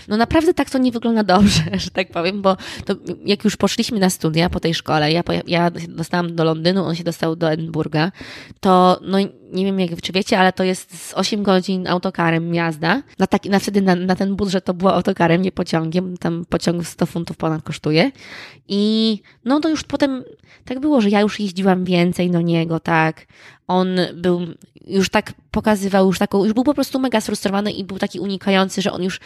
No 0.07 0.17
naprawdę 0.17 0.53
tak 0.53 0.69
to 0.69 0.77
nie 0.77 0.91
wygląda 0.91 1.23
dobrze, 1.23 1.63
że 1.83 1.91
tak 1.91 2.11
powiem, 2.11 2.41
bo 2.41 2.57
to 2.85 2.95
jak 3.25 3.43
już 3.43 3.57
poszliśmy 3.57 3.99
na 3.99 4.09
studia 4.09 4.49
po 4.49 4.59
tej 4.59 4.73
szkole, 4.73 5.11
ja, 5.11 5.23
ja 5.47 5.71
dostałam 5.71 6.35
do 6.35 6.43
Londynu, 6.43 6.85
on 6.85 6.95
się 6.95 7.03
dostał 7.03 7.35
do 7.35 7.51
Edynburga, 7.51 8.11
to 8.59 8.99
no 9.01 9.17
nie 9.51 9.65
wiem 9.65 9.79
jak 9.79 10.01
czy 10.01 10.11
wiecie, 10.11 10.39
ale 10.39 10.53
to 10.53 10.63
jest 10.63 11.09
z 11.09 11.13
8 11.13 11.43
godzin 11.43 11.87
autokarem 11.87 12.53
jazda. 12.53 13.03
Na, 13.19 13.27
taki, 13.27 13.49
na 13.49 13.59
wtedy 13.59 13.81
na, 13.81 13.95
na 13.95 14.15
ten 14.15 14.35
budżet 14.35 14.65
to 14.65 14.73
było 14.73 14.93
autokarem, 14.93 15.41
nie 15.41 15.51
pociągiem. 15.51 16.17
Tam 16.17 16.45
pociąg 16.49 16.87
100 16.87 17.05
funtów 17.05 17.37
ponad 17.37 17.63
kosztuje. 17.63 18.11
I 18.67 19.21
no 19.45 19.59
to 19.59 19.69
już 19.69 19.83
potem 19.83 20.23
tak 20.65 20.79
było, 20.79 21.01
że 21.01 21.09
ja 21.09 21.21
już 21.21 21.39
jeździłam 21.39 21.85
więcej 21.85 22.31
do 22.31 22.41
niego, 22.41 22.79
tak. 22.79 23.25
On 23.69 23.87
był, 24.13 24.41
już 24.87 25.09
tak 25.09 25.33
pokazywał, 25.51 26.07
już 26.07 26.19
taką, 26.19 26.43
już 26.45 26.53
był 26.53 26.63
po 26.63 26.73
prostu 26.73 26.99
mega 26.99 27.21
sfrustrowany 27.21 27.71
i 27.71 27.83
był 27.83 27.99
taki 27.99 28.19
unikający, 28.19 28.81
że 28.81 28.91
on 28.91 29.03
już 29.03 29.19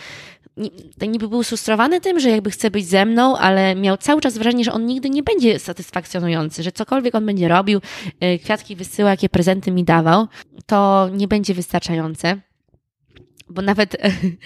niby 1.08 1.28
był 1.28 1.44
frustrowany 1.44 2.02
tym, 2.02 2.20
że 2.20 2.30
jakby 2.30 2.52
chce 2.52 2.72
być 2.72 2.88
ze 2.88 3.06
mną, 3.06 3.38
ale 3.38 3.76
miał 3.76 3.98
cały 3.98 4.22
czas 4.22 4.38
wrażenie, 4.38 4.64
że 4.64 4.74
on 4.74 4.86
nigdy 4.86 5.10
nie 5.10 5.24
będzie 5.24 5.60
satysfakcjonujący, 5.60 6.64
że 6.64 6.72
cokolwiek 6.72 7.16
on 7.16 7.26
będzie 7.26 7.48
robił, 7.48 7.82
y, 8.24 8.40
kwiatki 8.40 8.76
wysyła, 8.76 9.10
jakie 9.10 9.30
prezenty 9.30 9.72
mi 9.72 9.84
dawał, 9.84 10.28
to 10.66 11.10
nie 11.14 11.28
będzie 11.28 11.54
wystarczające. 11.54 12.38
Bo 13.50 13.62
nawet 13.62 13.98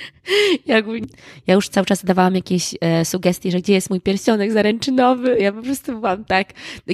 jakby, 0.66 1.02
ja 1.48 1.56
już 1.56 1.70
cały 1.70 1.86
czas 1.86 2.06
dawałam 2.06 2.36
jakieś 2.36 2.76
e, 2.82 3.06
sugestie, 3.06 3.52
że 3.52 3.60
gdzie 3.60 3.74
jest 3.74 3.90
mój 3.90 4.02
pierścionek 4.02 4.52
zaręczynowy. 4.52 5.38
Ja 5.40 5.52
po 5.52 5.62
prostu 5.62 5.92
byłam 5.92 6.26
tak, 6.26 6.48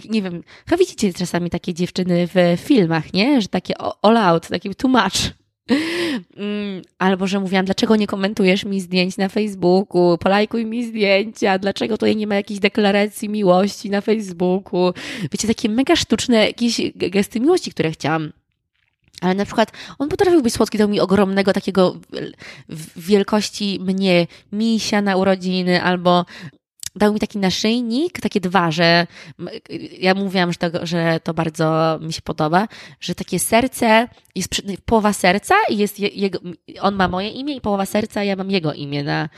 nie 0.10 0.22
wiem, 0.22 0.44
chyba 0.66 0.78
widzicie 0.78 1.14
czasami 1.14 1.50
takie 1.50 1.74
dziewczyny 1.74 2.28
w 2.28 2.60
filmach, 2.60 3.14
nie? 3.14 3.42
Że 3.42 3.48
takie 3.48 3.74
all 4.02 4.18
out, 4.18 4.48
takie 4.48 4.76
too 4.76 4.92
much. 4.92 5.34
Mm, 6.38 6.82
albo, 7.00 7.28
że 7.28 7.40
mówiłam, 7.40 7.66
dlaczego 7.66 7.96
nie 7.96 8.08
komentujesz 8.08 8.66
mi 8.66 8.82
zdjęć 8.82 9.18
na 9.18 9.30
Facebooku, 9.30 10.18
polajkuj 10.18 10.66
mi 10.66 10.86
zdjęcia, 10.86 11.60
dlaczego 11.60 11.98
tutaj 11.98 12.16
nie 12.16 12.28
ma 12.28 12.36
jakiejś 12.36 12.60
deklaracji 12.60 13.30
miłości 13.30 13.90
na 13.90 14.02
Facebooku. 14.02 14.94
Wiecie, 15.32 15.48
takie 15.48 15.70
mega 15.70 15.96
sztuczne 15.96 16.46
jakieś 16.46 16.82
gesty 16.96 17.40
miłości, 17.40 17.72
które 17.72 17.92
chciałam 17.92 18.32
ale 19.24 19.34
na 19.34 19.46
przykład 19.46 19.72
on 20.00 20.10
potrafił 20.10 20.42
być 20.42 20.54
słodki, 20.54 20.78
dał 20.78 20.90
mi 20.90 21.00
ogromnego 21.00 21.54
takiego 21.54 21.96
wielkości 22.96 23.80
mnie 23.82 24.28
misia 24.52 25.02
na 25.02 25.18
urodziny, 25.18 25.84
albo 25.84 26.26
dał 26.96 27.14
mi 27.14 27.20
taki 27.20 27.38
naszyjnik, 27.38 28.22
takie 28.22 28.40
dwa, 28.40 28.72
że 28.72 29.08
ja 30.00 30.14
mówiłam, 30.14 30.52
że 30.52 30.58
to, 30.58 30.86
że 30.86 31.20
to 31.24 31.34
bardzo 31.34 32.00
mi 32.02 32.14
się 32.14 32.22
podoba, 32.22 32.68
że 33.00 33.16
takie 33.16 33.40
serce, 33.40 34.08
jest 34.36 34.62
połowa 34.86 35.14
serca 35.14 35.56
i 35.70 35.78
jest 35.78 36.00
jego, 36.00 36.40
on 36.82 36.96
ma 36.96 37.08
moje 37.08 37.30
imię 37.30 37.56
i 37.56 37.62
połowa 37.62 37.86
serca, 37.86 38.24
ja 38.24 38.36
mam 38.36 38.52
jego 38.52 38.74
imię 38.74 39.04
na, 39.04 39.30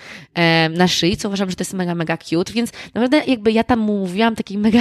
na 0.69 0.87
szyi, 0.87 1.17
co 1.17 1.27
uważam, 1.27 1.49
że 1.49 1.55
to 1.55 1.61
jest 1.61 1.73
mega, 1.73 1.95
mega 1.95 2.17
cute, 2.17 2.53
więc 2.53 2.71
naprawdę 2.93 3.21
jakby 3.27 3.51
ja 3.51 3.63
tam 3.63 3.79
mówiłam 3.79 4.35
takiej 4.35 4.57
mega, 4.65 4.79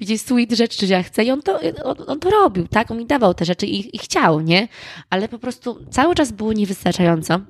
wiecie, 0.00 0.18
sweet 0.18 0.52
rzeczy, 0.52 0.86
że 0.86 0.94
ja 0.94 1.02
chcę 1.02 1.24
i 1.24 1.30
on 1.30 1.42
to, 1.42 1.60
on, 1.84 1.96
on 2.06 2.20
to 2.20 2.30
robił, 2.30 2.68
tak? 2.68 2.90
On 2.90 2.98
mi 2.98 3.06
dawał 3.06 3.34
te 3.34 3.44
rzeczy 3.44 3.66
i, 3.66 3.96
i 3.96 3.98
chciał, 3.98 4.40
nie? 4.40 4.68
Ale 5.10 5.28
po 5.28 5.38
prostu 5.38 5.86
cały 5.90 6.14
czas 6.14 6.32
było 6.32 6.52
niewystarczająco. 6.52 7.40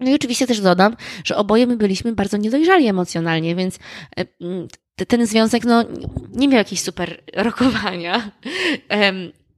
No 0.00 0.10
i 0.10 0.14
oczywiście 0.14 0.46
też 0.46 0.60
dodam, 0.60 0.96
że 1.24 1.36
oboje 1.36 1.66
my 1.66 1.76
byliśmy 1.76 2.12
bardzo 2.12 2.36
niedojrzali 2.36 2.86
emocjonalnie, 2.86 3.54
więc 3.54 3.78
e, 4.16 4.24
ten 5.06 5.26
związek 5.26 5.64
no, 5.64 5.84
nie 6.32 6.48
miał 6.48 6.58
jakiejś 6.58 6.80
super 6.80 7.22
rokowania. 7.46 8.30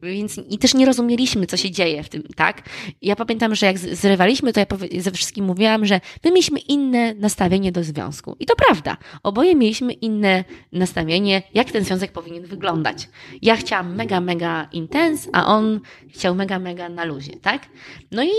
Więc 0.03 0.41
i 0.51 0.59
też 0.59 0.75
nie 0.75 0.87
rozumieliśmy, 0.87 1.47
co 1.47 1.57
się 1.57 1.71
dzieje 1.71 2.03
w 2.03 2.09
tym, 2.09 2.23
tak? 2.37 2.69
Ja 3.03 3.17
pamiętam, 3.17 3.55
że 3.55 3.67
jak 3.67 3.79
zrywaliśmy, 3.79 4.53
to 4.53 4.61
ja 4.61 4.67
ze 4.99 5.11
wszystkim 5.11 5.45
mówiłam, 5.45 5.87
że 5.87 6.01
my 6.25 6.31
mieliśmy 6.31 6.59
inne 6.59 7.15
nastawienie 7.15 7.73
do 7.73 7.85
związku. 7.85 8.37
I 8.41 8.47
to 8.47 8.57
prawda. 8.57 8.97
Oboje 9.23 9.55
mieliśmy 9.57 9.93
inne 9.93 10.45
nastawienie, 10.73 11.43
jak 11.55 11.71
ten 11.71 11.85
związek 11.85 12.13
powinien 12.13 12.47
wyglądać. 12.47 13.09
Ja 13.43 13.57
chciałam 13.57 13.95
mega, 13.95 14.21
mega 14.21 14.69
intens, 14.73 15.29
a 15.33 15.47
on 15.47 15.81
chciał 16.09 16.35
mega, 16.35 16.59
mega 16.59 16.89
na 16.89 17.05
luzie, 17.05 17.33
tak? 17.43 17.69
No 18.11 18.25
i 18.25 18.31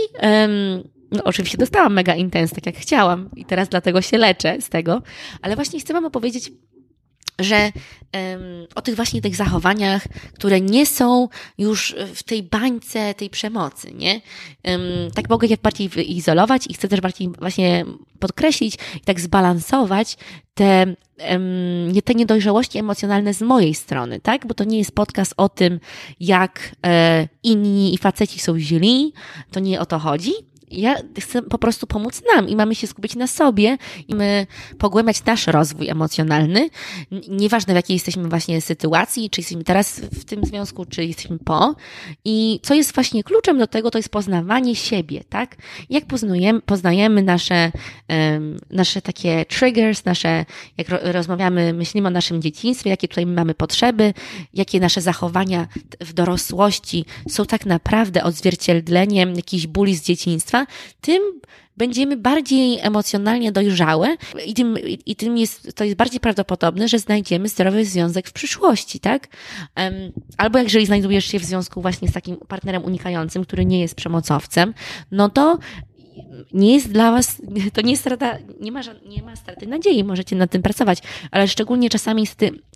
no, 1.13 1.23
oczywiście 1.23 1.57
dostałam 1.57 1.93
mega 1.93 2.15
intens, 2.15 2.51
tak 2.51 2.65
jak 2.65 2.75
chciałam 2.75 3.29
i 3.35 3.45
teraz 3.45 3.69
dlatego 3.69 4.01
się 4.01 4.17
leczę 4.17 4.61
z 4.61 4.69
tego, 4.69 5.01
ale 5.41 5.55
właśnie 5.55 5.79
chcę 5.79 5.93
Wam 5.93 6.05
opowiedzieć 6.05 6.51
że 7.39 7.55
um, 7.55 7.71
o 8.75 8.81
tych 8.81 8.95
właśnie 8.95 9.21
tych 9.21 9.35
zachowaniach, 9.35 10.07
które 10.33 10.61
nie 10.61 10.85
są 10.85 11.27
już 11.57 11.95
w 12.15 12.23
tej 12.23 12.43
bańce 12.43 13.13
tej 13.13 13.29
przemocy, 13.29 13.93
nie? 13.93 14.21
Um, 14.63 14.81
tak 15.15 15.29
mogę 15.29 15.47
je 15.47 15.57
bardziej 15.57 16.11
izolować 16.11 16.67
i 16.67 16.73
chcę 16.73 16.87
też 16.87 17.01
bardziej 17.01 17.29
właśnie 17.39 17.85
podkreślić 18.19 18.75
i 18.95 18.99
tak 18.99 19.19
zbalansować 19.19 20.17
te, 20.53 20.95
um, 21.29 22.01
te 22.03 22.13
niedojrzałości 22.15 22.77
emocjonalne 22.77 23.33
z 23.33 23.41
mojej 23.41 23.73
strony, 23.73 24.19
tak? 24.19 24.47
Bo 24.47 24.53
to 24.53 24.63
nie 24.63 24.77
jest 24.77 24.95
podcast 24.95 25.33
o 25.37 25.49
tym, 25.49 25.79
jak 26.19 26.75
e, 26.85 27.27
inni 27.43 27.93
i 27.93 27.97
faceci 27.97 28.39
są 28.39 28.59
źli, 28.59 29.13
to 29.51 29.59
nie 29.59 29.79
o 29.79 29.85
to 29.85 29.99
chodzi, 29.99 30.31
ja 30.73 30.95
chcę 31.19 31.41
po 31.41 31.57
prostu 31.57 31.87
pomóc 31.87 32.21
nam 32.35 32.49
i 32.49 32.55
mamy 32.55 32.75
się 32.75 32.87
skupić 32.87 33.15
na 33.15 33.27
sobie 33.27 33.77
i 34.07 34.15
my 34.15 34.47
pogłębiać 34.77 35.25
nasz 35.25 35.47
rozwój 35.47 35.89
emocjonalny. 35.89 36.69
Nieważne 37.29 37.73
w 37.73 37.75
jakiej 37.75 37.93
jesteśmy 37.93 38.29
właśnie 38.29 38.61
sytuacji, 38.61 39.29
czy 39.29 39.41
jesteśmy 39.41 39.63
teraz 39.63 39.99
w 39.99 40.25
tym 40.25 40.45
związku, 40.45 40.85
czy 40.85 41.05
jesteśmy 41.05 41.39
po. 41.39 41.75
I 42.25 42.59
co 42.63 42.73
jest 42.73 42.93
właśnie 42.93 43.23
kluczem 43.23 43.57
do 43.57 43.67
tego, 43.67 43.91
to 43.91 43.97
jest 43.99 44.09
poznawanie 44.09 44.75
siebie, 44.75 45.23
tak? 45.29 45.55
Jak 45.89 46.05
poznajemy, 46.05 46.61
poznajemy 46.61 47.23
nasze, 47.23 47.71
um, 48.09 48.59
nasze 48.69 49.01
takie 49.01 49.45
triggers, 49.45 50.05
nasze, 50.05 50.45
jak 50.77 50.87
rozmawiamy, 50.89 51.73
myślimy 51.73 52.07
o 52.07 52.11
naszym 52.11 52.41
dzieciństwie, 52.41 52.89
jakie 52.89 53.07
tutaj 53.07 53.25
mamy 53.25 53.53
potrzeby, 53.53 54.13
jakie 54.53 54.79
nasze 54.79 55.01
zachowania 55.01 55.67
w 55.99 56.13
dorosłości 56.13 57.05
są 57.29 57.45
tak 57.45 57.65
naprawdę 57.65 58.23
odzwierciedleniem 58.23 59.35
jakichś 59.35 59.67
bóli 59.67 59.95
z 59.95 60.03
dzieciństwa, 60.03 60.62
tym 61.01 61.21
będziemy 61.77 62.17
bardziej 62.17 62.79
emocjonalnie 62.79 63.51
dojrzałe 63.51 64.15
i 64.45 64.53
tym, 64.53 64.77
i 65.05 65.15
tym 65.15 65.37
jest, 65.37 65.75
to 65.75 65.83
jest 65.83 65.97
bardziej 65.97 66.19
prawdopodobne, 66.19 66.87
że 66.87 66.99
znajdziemy 66.99 67.49
zdrowy 67.49 67.85
związek 67.85 68.27
w 68.27 68.33
przyszłości, 68.33 68.99
tak? 68.99 69.27
Albo 70.37 70.59
jeżeli 70.59 70.85
znajdujesz 70.85 71.25
się 71.25 71.39
w 71.39 71.45
związku 71.45 71.81
właśnie 71.81 72.07
z 72.07 72.13
takim 72.13 72.37
partnerem 72.37 72.83
unikającym, 72.83 73.43
który 73.43 73.65
nie 73.65 73.81
jest 73.81 73.95
przemocowcem, 73.95 74.73
no 75.11 75.29
to 75.29 75.57
nie 76.53 76.73
jest 76.73 76.91
dla 76.91 77.11
Was, 77.11 77.41
to 77.73 77.81
nie 77.81 77.91
jest 77.91 78.03
strata, 78.03 78.37
nie 78.61 78.71
ma, 78.71 78.81
nie 79.05 79.23
ma 79.23 79.35
straty 79.35 79.67
nadziei, 79.67 80.03
możecie 80.03 80.35
nad 80.35 80.51
tym 80.51 80.61
pracować, 80.61 80.99
ale 81.31 81.47
szczególnie 81.47 81.89
czasami 81.89 82.27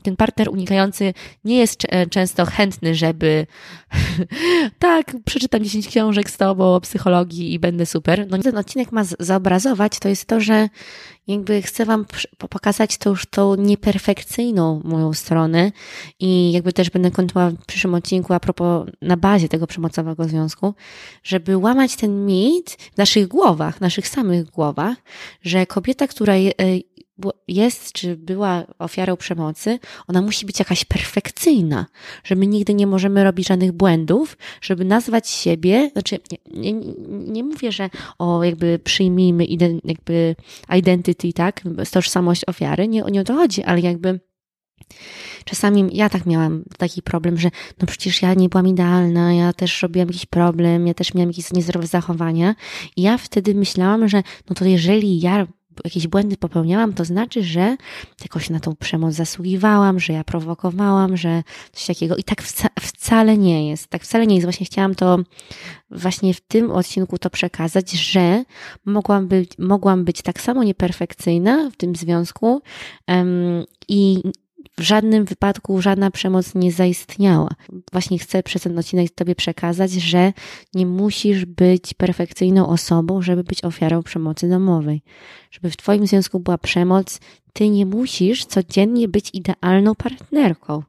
ten 0.04 0.16
partner 0.16 0.50
unikający 0.50 1.14
nie 1.44 1.58
jest 1.58 1.88
często 2.10 2.46
chętny, 2.46 2.96
żeby 2.96 3.48
tak, 4.80 5.16
przeczytam 5.26 5.64
10 5.64 5.88
książek 5.88 6.30
z 6.30 6.38
Tobą 6.38 6.76
o 6.76 6.82
psychologii 6.82 7.54
i 7.54 7.60
będę 7.60 7.86
super. 7.86 8.28
No 8.30 8.38
ten 8.38 8.58
odcinek 8.58 8.92
ma 8.92 9.04
zobrazować, 9.20 10.00
to 10.00 10.10
jest 10.10 10.26
to, 10.26 10.40
że 10.40 10.70
jakby 11.28 11.62
chcę 11.62 11.86
Wam 11.86 12.06
pokazać 12.50 12.98
to 12.98 13.10
już 13.10 13.26
tą 13.26 13.56
nieperfekcyjną 13.56 14.82
moją 14.84 15.14
stronę 15.14 15.72
i 16.20 16.52
jakby 16.52 16.74
też 16.74 16.90
będę 16.90 17.12
kontynuować 17.12 17.56
w 17.56 17.66
przyszłym 17.66 17.94
odcinku 17.94 18.34
a 18.34 18.40
propos 18.40 18.88
na 19.02 19.18
bazie 19.18 19.50
tego 19.50 19.68
przemocowego 19.68 20.24
związku, 20.24 20.74
żeby 21.24 21.58
łamać 21.58 21.96
ten 21.96 22.26
mit 22.26 22.72
w 22.94 22.98
naszych 22.98 23.27
głowach, 23.28 23.82
naszych 23.82 24.08
samych 24.08 24.46
głowach, 24.46 24.98
że 25.42 25.66
kobieta, 25.66 26.08
która 26.08 26.34
e, 26.34 26.52
jest, 27.48 27.92
czy 27.92 28.16
była 28.16 28.64
ofiarą 28.80 29.16
przemocy, 29.16 29.80
ona 30.08 30.22
musi 30.22 30.46
być 30.46 30.60
jakaś 30.60 30.86
perfekcyjna, 30.86 31.86
że 32.24 32.36
my 32.36 32.48
nigdy 32.48 32.74
nie 32.74 32.88
możemy 32.88 33.24
robić 33.24 33.48
żadnych 33.48 33.72
błędów, 33.72 34.38
żeby 34.62 34.86
nazwać 34.86 35.30
siebie, 35.30 35.90
znaczy 35.94 36.20
nie, 36.32 36.74
nie, 36.74 36.94
nie 37.08 37.44
mówię, 37.44 37.72
że 37.72 37.90
o 38.20 38.44
jakby 38.44 38.80
przyjmijmy 38.84 39.46
jakby 39.84 40.36
identity, 40.76 41.34
tak, 41.34 41.62
tożsamość 41.92 42.42
ofiary, 42.48 42.88
nie, 42.88 43.02
nie 43.12 43.22
o 43.22 43.24
to 43.24 43.34
chodzi, 43.34 43.64
ale 43.64 43.80
jakby 43.80 44.20
Czasami 45.46 45.90
ja 45.94 46.10
tak 46.10 46.26
miałam 46.26 46.64
taki 46.78 47.02
problem, 47.02 47.38
że 47.38 47.50
no 47.82 47.88
przecież 47.88 48.22
ja 48.22 48.34
nie 48.34 48.50
byłam 48.50 48.68
idealna, 48.68 49.34
ja 49.34 49.54
też 49.54 49.82
robiłam 49.82 50.08
jakiś 50.08 50.26
problem, 50.26 50.88
ja 50.88 50.94
też 50.94 51.14
miałam 51.14 51.30
jakieś 51.30 51.54
niezdrowe 51.54 51.88
zachowania 51.88 52.56
i 52.96 53.02
ja 53.02 53.18
wtedy 53.18 53.56
myślałam, 53.56 54.08
że 54.08 54.24
no 54.50 54.56
to 54.56 54.66
jeżeli 54.66 55.20
ja 55.20 55.48
jakieś 55.86 56.08
błędy 56.08 56.38
popełniałam, 56.38 56.94
to 56.94 57.06
znaczy, 57.06 57.44
że 57.44 57.78
jakoś 58.22 58.50
na 58.50 58.60
tą 58.60 58.76
przemoc 58.76 59.14
zasługiwałam, 59.14 60.00
że 60.00 60.14
ja 60.14 60.24
prowokowałam, 60.24 61.18
że 61.18 61.44
coś 61.72 61.86
takiego. 61.86 62.16
I 62.16 62.24
tak 62.24 62.42
wca 62.42 62.68
wcale 62.80 63.38
nie 63.38 63.70
jest. 63.70 63.88
Tak 63.88 64.04
wcale 64.04 64.28
nie 64.28 64.36
jest. 64.36 64.46
Właśnie 64.46 64.66
chciałam 64.66 64.96
to 64.96 65.18
właśnie 65.92 66.34
w 66.34 66.42
tym 66.42 66.72
odcinku 66.72 67.18
to 67.18 67.30
przekazać, 67.30 67.92
że 67.92 68.44
mogłam 68.86 69.28
być, 69.28 69.52
mogłam 69.60 70.06
być 70.06 70.22
tak 70.22 70.42
samo 70.42 70.64
nieperfekcyjna 70.64 71.70
w 71.70 71.76
tym 71.76 71.96
związku 71.96 72.62
um, 73.08 73.66
i 73.88 74.24
w 74.78 74.82
żadnym 74.82 75.26
wypadku 75.26 75.82
żadna 75.82 76.12
przemoc 76.12 76.56
nie 76.56 76.72
zaistniała. 76.72 77.50
Właśnie 77.92 78.20
chcę 78.20 78.44
przez 78.44 78.62
ten 78.62 78.80
odcinek 78.80 79.12
Tobie 79.12 79.36
przekazać, 79.36 79.92
że 79.92 80.34
nie 80.74 80.86
musisz 80.86 81.46
być 81.46 81.94
perfekcyjną 81.94 82.68
osobą, 82.68 83.22
żeby 83.22 83.44
być 83.44 83.64
ofiarą 83.64 84.04
przemocy 84.04 84.50
domowej. 84.50 85.02
Żeby 85.52 85.72
w 85.72 85.78
Twoim 85.78 86.08
związku 86.08 86.40
była 86.40 86.58
przemoc, 86.58 87.20
Ty 87.54 87.70
nie 87.70 87.86
musisz 87.86 88.46
codziennie 88.46 89.08
być 89.08 89.30
idealną 89.34 89.96
partnerką. 89.96 90.84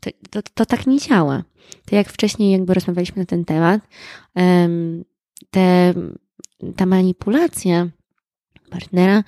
To, 0.00 0.10
to, 0.30 0.40
to 0.54 0.66
tak 0.66 0.86
nie 0.86 0.98
działa. 0.98 1.42
To 1.86 1.96
jak 1.96 2.08
wcześniej 2.08 2.52
jakby 2.52 2.74
rozmawialiśmy 2.74 3.22
na 3.22 3.26
ten 3.26 3.44
temat, 3.44 3.80
te, 5.50 5.94
ta 6.76 6.86
manipulacja 6.86 7.88
partnera 8.70 9.24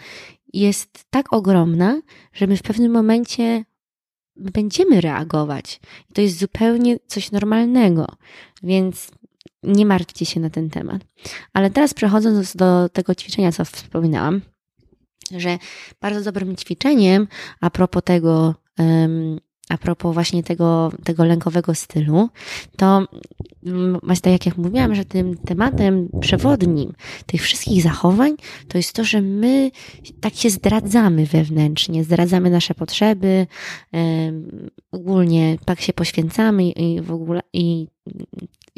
jest 0.61 1.05
tak 1.11 1.33
ogromna, 1.33 2.01
że 2.33 2.47
my 2.47 2.57
w 2.57 2.63
pewnym 2.63 2.93
momencie 2.93 3.65
będziemy 4.37 5.01
reagować. 5.01 5.81
To 6.15 6.21
jest 6.21 6.39
zupełnie 6.39 6.99
coś 7.07 7.33
normalnego, 7.33 8.07
więc 8.63 9.11
nie 9.63 9.87
martwcie 9.87 10.27
się 10.27 10.41
na 10.41 10.51
ten 10.51 10.71
temat. 10.71 11.03
Ale 11.53 11.71
teraz 11.71 11.95
przechodząc 11.95 12.57
do 12.57 12.89
tego 12.89 13.15
ćwiczenia, 13.15 13.53
co 13.53 13.65
wspominałam, 13.65 14.41
że 15.37 15.59
bardzo 16.01 16.23
dobrym 16.23 16.57
ćwiczeniem 16.57 17.29
a 17.61 17.71
propos 17.71 18.03
tego, 18.05 18.55
a 19.69 19.79
propos 19.79 20.15
właśnie 20.15 20.43
tego, 20.43 20.93
tego 21.05 21.25
lękowego 21.25 21.75
stylu, 21.75 22.29
to 22.77 23.07
mm, 23.67 23.99
właśnie 24.03 24.23
tak 24.23 24.33
jak, 24.33 24.47
jak 24.47 24.57
mówiłam, 24.57 24.95
że 24.95 25.05
tym 25.05 25.37
tematem 25.37 26.09
przewodnim 26.21 26.93
tych 27.27 27.43
wszystkich 27.43 27.83
zachowań 27.83 28.37
to 28.69 28.79
jest 28.79 28.93
to, 28.93 29.05
że 29.05 29.21
my 29.21 29.71
tak 30.21 30.35
się 30.35 30.51
zdradzamy 30.51 31.27
wewnętrznie, 31.27 32.05
zdradzamy 32.05 32.51
nasze 32.51 32.75
potrzeby, 32.75 33.47
ogólnie 34.93 35.59
tak 35.65 35.81
się 35.81 35.93
poświęcamy 35.93 36.71
i 36.71 37.01
w 37.01 37.13
ogóle 37.13 37.41
i, 37.53 37.87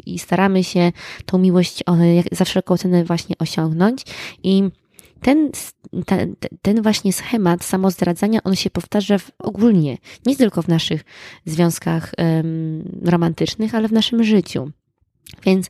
i 0.05 0.19
staramy 0.19 0.63
się 0.63 0.91
tą 1.25 1.37
miłość 1.37 1.83
za 2.31 2.45
wszelką 2.45 2.77
cenę 2.77 3.03
właśnie 3.03 3.35
osiągnąć. 3.39 4.03
I 4.43 4.63
ten, 5.21 5.51
ten, 6.61 6.81
właśnie 6.81 7.13
schemat 7.13 7.63
samozdradzania, 7.63 8.39
on 8.43 8.55
się 8.55 8.69
powtarza 8.69 9.17
w, 9.17 9.31
ogólnie, 9.39 9.97
nie 10.25 10.35
tylko 10.35 10.61
w 10.61 10.67
naszych 10.67 11.05
związkach 11.45 12.11
um, 12.17 12.99
romantycznych, 13.05 13.75
ale 13.75 13.87
w 13.87 13.91
naszym 13.91 14.23
życiu. 14.23 14.71
Więc 15.45 15.69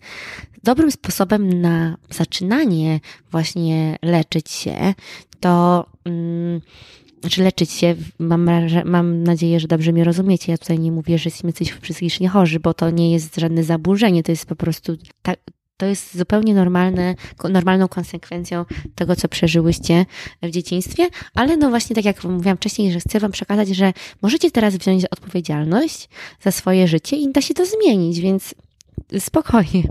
dobrym 0.63 0.91
sposobem 0.91 1.61
na 1.61 1.97
zaczynanie 2.09 2.99
właśnie 3.31 3.97
leczyć 4.01 4.51
się, 4.51 4.93
to 5.39 5.85
um, 6.05 6.61
znaczy 7.21 7.43
leczyć 7.43 7.71
się, 7.71 7.95
mam, 8.19 8.49
mam 8.85 9.23
nadzieję, 9.23 9.59
że 9.59 9.67
dobrze 9.67 9.91
mnie 9.91 10.03
rozumiecie. 10.03 10.51
Ja 10.51 10.57
tutaj 10.57 10.79
nie 10.79 10.91
mówię, 10.91 11.17
że 11.17 11.27
jesteśmy 11.27 11.53
coś 11.53 11.73
psychicznie 11.73 12.29
chorzy, 12.29 12.59
bo 12.59 12.73
to 12.73 12.89
nie 12.89 13.11
jest 13.11 13.35
żadne 13.35 13.63
zaburzenie, 13.63 14.23
to 14.23 14.31
jest 14.31 14.45
po 14.45 14.55
prostu 14.55 14.97
to 15.77 15.85
jest 15.85 16.17
zupełnie 16.17 16.53
normalne, 16.53 17.15
normalną 17.49 17.87
konsekwencją 17.87 18.65
tego, 18.95 19.15
co 19.15 19.27
przeżyłyście 19.27 20.05
w 20.43 20.49
dzieciństwie, 20.49 21.07
ale 21.33 21.57
no 21.57 21.69
właśnie 21.69 21.95
tak 21.95 22.05
jak 22.05 22.23
mówiłam 22.23 22.57
wcześniej, 22.57 22.91
że 22.91 22.99
chcę 22.99 23.19
Wam 23.19 23.31
przekazać, 23.31 23.67
że 23.67 23.93
możecie 24.21 24.51
teraz 24.51 24.75
wziąć 24.75 25.05
odpowiedzialność 25.05 26.09
za 26.41 26.51
swoje 26.51 26.87
życie 26.87 27.17
i 27.17 27.31
da 27.31 27.41
się 27.41 27.53
to 27.53 27.65
zmienić, 27.65 28.19
więc 28.19 28.55
spokojnie. 29.19 29.83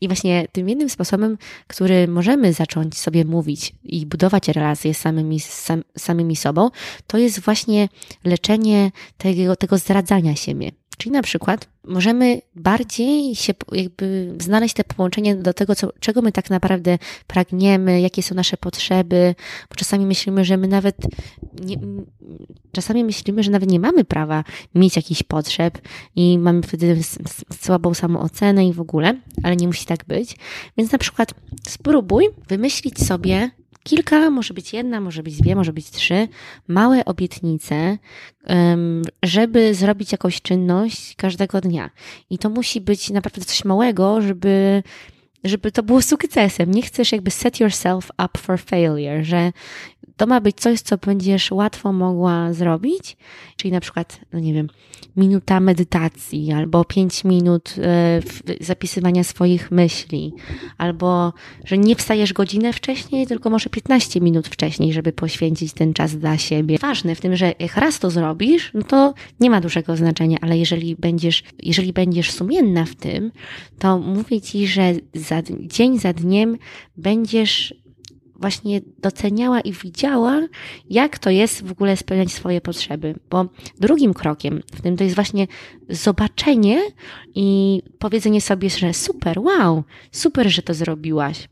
I 0.00 0.08
właśnie 0.08 0.48
tym 0.52 0.68
jednym 0.68 0.88
sposobem, 0.88 1.38
który 1.66 2.08
możemy 2.08 2.52
zacząć 2.52 2.98
sobie 2.98 3.24
mówić 3.24 3.72
i 3.84 4.06
budować 4.06 4.48
relacje 4.48 4.94
z 4.94 4.98
samymi, 4.98 5.40
sam, 5.40 5.82
samymi 5.98 6.36
sobą, 6.36 6.70
to 7.06 7.18
jest 7.18 7.40
właśnie 7.40 7.88
leczenie 8.24 8.90
tego, 9.18 9.56
tego 9.56 9.78
zdradzania 9.78 10.36
siebie. 10.36 10.70
Czyli 10.96 11.12
na 11.12 11.22
przykład 11.22 11.68
możemy 11.84 12.40
bardziej 12.54 13.34
się 13.34 13.54
jakby 13.72 14.34
znaleźć 14.40 14.74
te 14.74 14.84
połączenie 14.84 15.36
do 15.36 15.54
tego, 15.54 15.74
co, 15.74 15.92
czego 16.00 16.22
my 16.22 16.32
tak 16.32 16.50
naprawdę 16.50 16.98
pragniemy, 17.26 18.00
jakie 18.00 18.22
są 18.22 18.34
nasze 18.34 18.56
potrzeby, 18.56 19.34
bo 19.70 19.76
czasami 19.76 20.06
myślimy, 20.06 20.44
że 20.44 20.56
my 20.56 20.68
nawet 20.68 20.96
nie, 21.64 21.76
czasami 22.72 23.04
myślimy, 23.04 23.42
że 23.42 23.50
nawet 23.50 23.70
nie 23.70 23.80
mamy 23.80 24.04
prawa 24.04 24.44
mieć 24.74 24.96
jakichś 24.96 25.22
potrzeb 25.22 25.78
i 26.16 26.38
mamy 26.38 26.62
wtedy 26.62 27.00
słabą 27.60 27.94
samoocenę 27.94 28.66
i 28.66 28.72
w 28.72 28.80
ogóle, 28.80 29.20
ale 29.42 29.56
nie 29.56 29.66
musi 29.66 29.86
tak 29.86 30.04
być. 30.04 30.36
Więc 30.76 30.92
na 30.92 30.98
przykład 30.98 31.34
spróbuj 31.68 32.28
wymyślić 32.48 33.06
sobie 33.06 33.50
kilka, 33.86 34.30
może 34.30 34.54
być 34.54 34.72
jedna, 34.72 35.00
może 35.00 35.22
być 35.22 35.36
dwie, 35.36 35.56
może 35.56 35.72
być 35.72 35.90
trzy 35.90 36.28
małe 36.68 37.04
obietnice, 37.04 37.98
żeby 39.22 39.74
zrobić 39.74 40.12
jakąś 40.12 40.42
czynność 40.42 41.14
każdego 41.16 41.60
dnia. 41.60 41.90
I 42.30 42.38
to 42.38 42.50
musi 42.50 42.80
być 42.80 43.10
naprawdę 43.10 43.44
coś 43.44 43.64
małego, 43.64 44.22
żeby 44.22 44.82
żeby 45.44 45.72
to 45.72 45.82
było 45.82 46.02
sukcesem. 46.02 46.70
Nie 46.70 46.82
chcesz 46.82 47.12
jakby 47.12 47.30
set 47.30 47.60
yourself 47.60 48.10
up 48.24 48.38
for 48.38 48.60
failure, 48.60 49.24
że 49.24 49.52
to 50.16 50.26
ma 50.26 50.40
być 50.40 50.56
coś, 50.56 50.80
co 50.80 50.96
będziesz 50.96 51.50
łatwo 51.50 51.92
mogła 51.92 52.52
zrobić, 52.52 53.16
czyli 53.56 53.72
na 53.72 53.80
przykład, 53.80 54.20
no 54.32 54.38
nie 54.38 54.54
wiem, 54.54 54.68
minuta 55.16 55.60
medytacji, 55.60 56.52
albo 56.52 56.84
pięć 56.84 57.24
minut 57.24 57.74
e, 57.78 58.20
zapisywania 58.60 59.24
swoich 59.24 59.70
myśli, 59.70 60.32
albo 60.78 61.32
że 61.64 61.78
nie 61.78 61.96
wstajesz 61.96 62.32
godzinę 62.32 62.72
wcześniej, 62.72 63.26
tylko 63.26 63.50
może 63.50 63.70
15 63.70 64.20
minut 64.20 64.48
wcześniej, 64.48 64.92
żeby 64.92 65.12
poświęcić 65.12 65.72
ten 65.72 65.94
czas 65.94 66.18
dla 66.18 66.38
siebie. 66.38 66.78
Ważne 66.78 67.14
w 67.14 67.20
tym, 67.20 67.36
że 67.36 67.54
jak 67.58 67.76
raz 67.76 67.98
to 67.98 68.10
zrobisz, 68.10 68.70
no 68.74 68.82
to 68.82 69.14
nie 69.40 69.50
ma 69.50 69.60
dużego 69.60 69.96
znaczenia, 69.96 70.38
ale 70.40 70.58
jeżeli 70.58 70.96
będziesz, 70.96 71.42
jeżeli 71.62 71.92
będziesz 71.92 72.30
sumienna 72.30 72.84
w 72.84 72.94
tym, 72.94 73.32
to 73.78 73.98
mówię 73.98 74.40
ci, 74.40 74.66
że 74.66 74.94
za, 75.14 75.42
dzień 75.60 75.98
za 75.98 76.12
dniem 76.12 76.58
będziesz 76.96 77.74
właśnie 78.40 78.80
doceniała 78.98 79.60
i 79.60 79.72
widziała, 79.72 80.40
jak 80.90 81.18
to 81.18 81.30
jest 81.30 81.64
w 81.64 81.72
ogóle 81.72 81.96
spełniać 81.96 82.32
swoje 82.32 82.60
potrzeby. 82.60 83.14
Bo 83.30 83.46
drugim 83.80 84.14
krokiem 84.14 84.62
w 84.72 84.82
tym 84.82 84.96
to 84.96 85.04
jest 85.04 85.16
właśnie 85.16 85.46
zobaczenie 85.88 86.82
i 87.34 87.82
powiedzenie 87.98 88.40
sobie, 88.40 88.70
że 88.70 88.94
super, 88.94 89.38
wow, 89.38 89.84
super, 90.12 90.50
że 90.50 90.62
to 90.62 90.74
zrobiłaś 90.74 91.48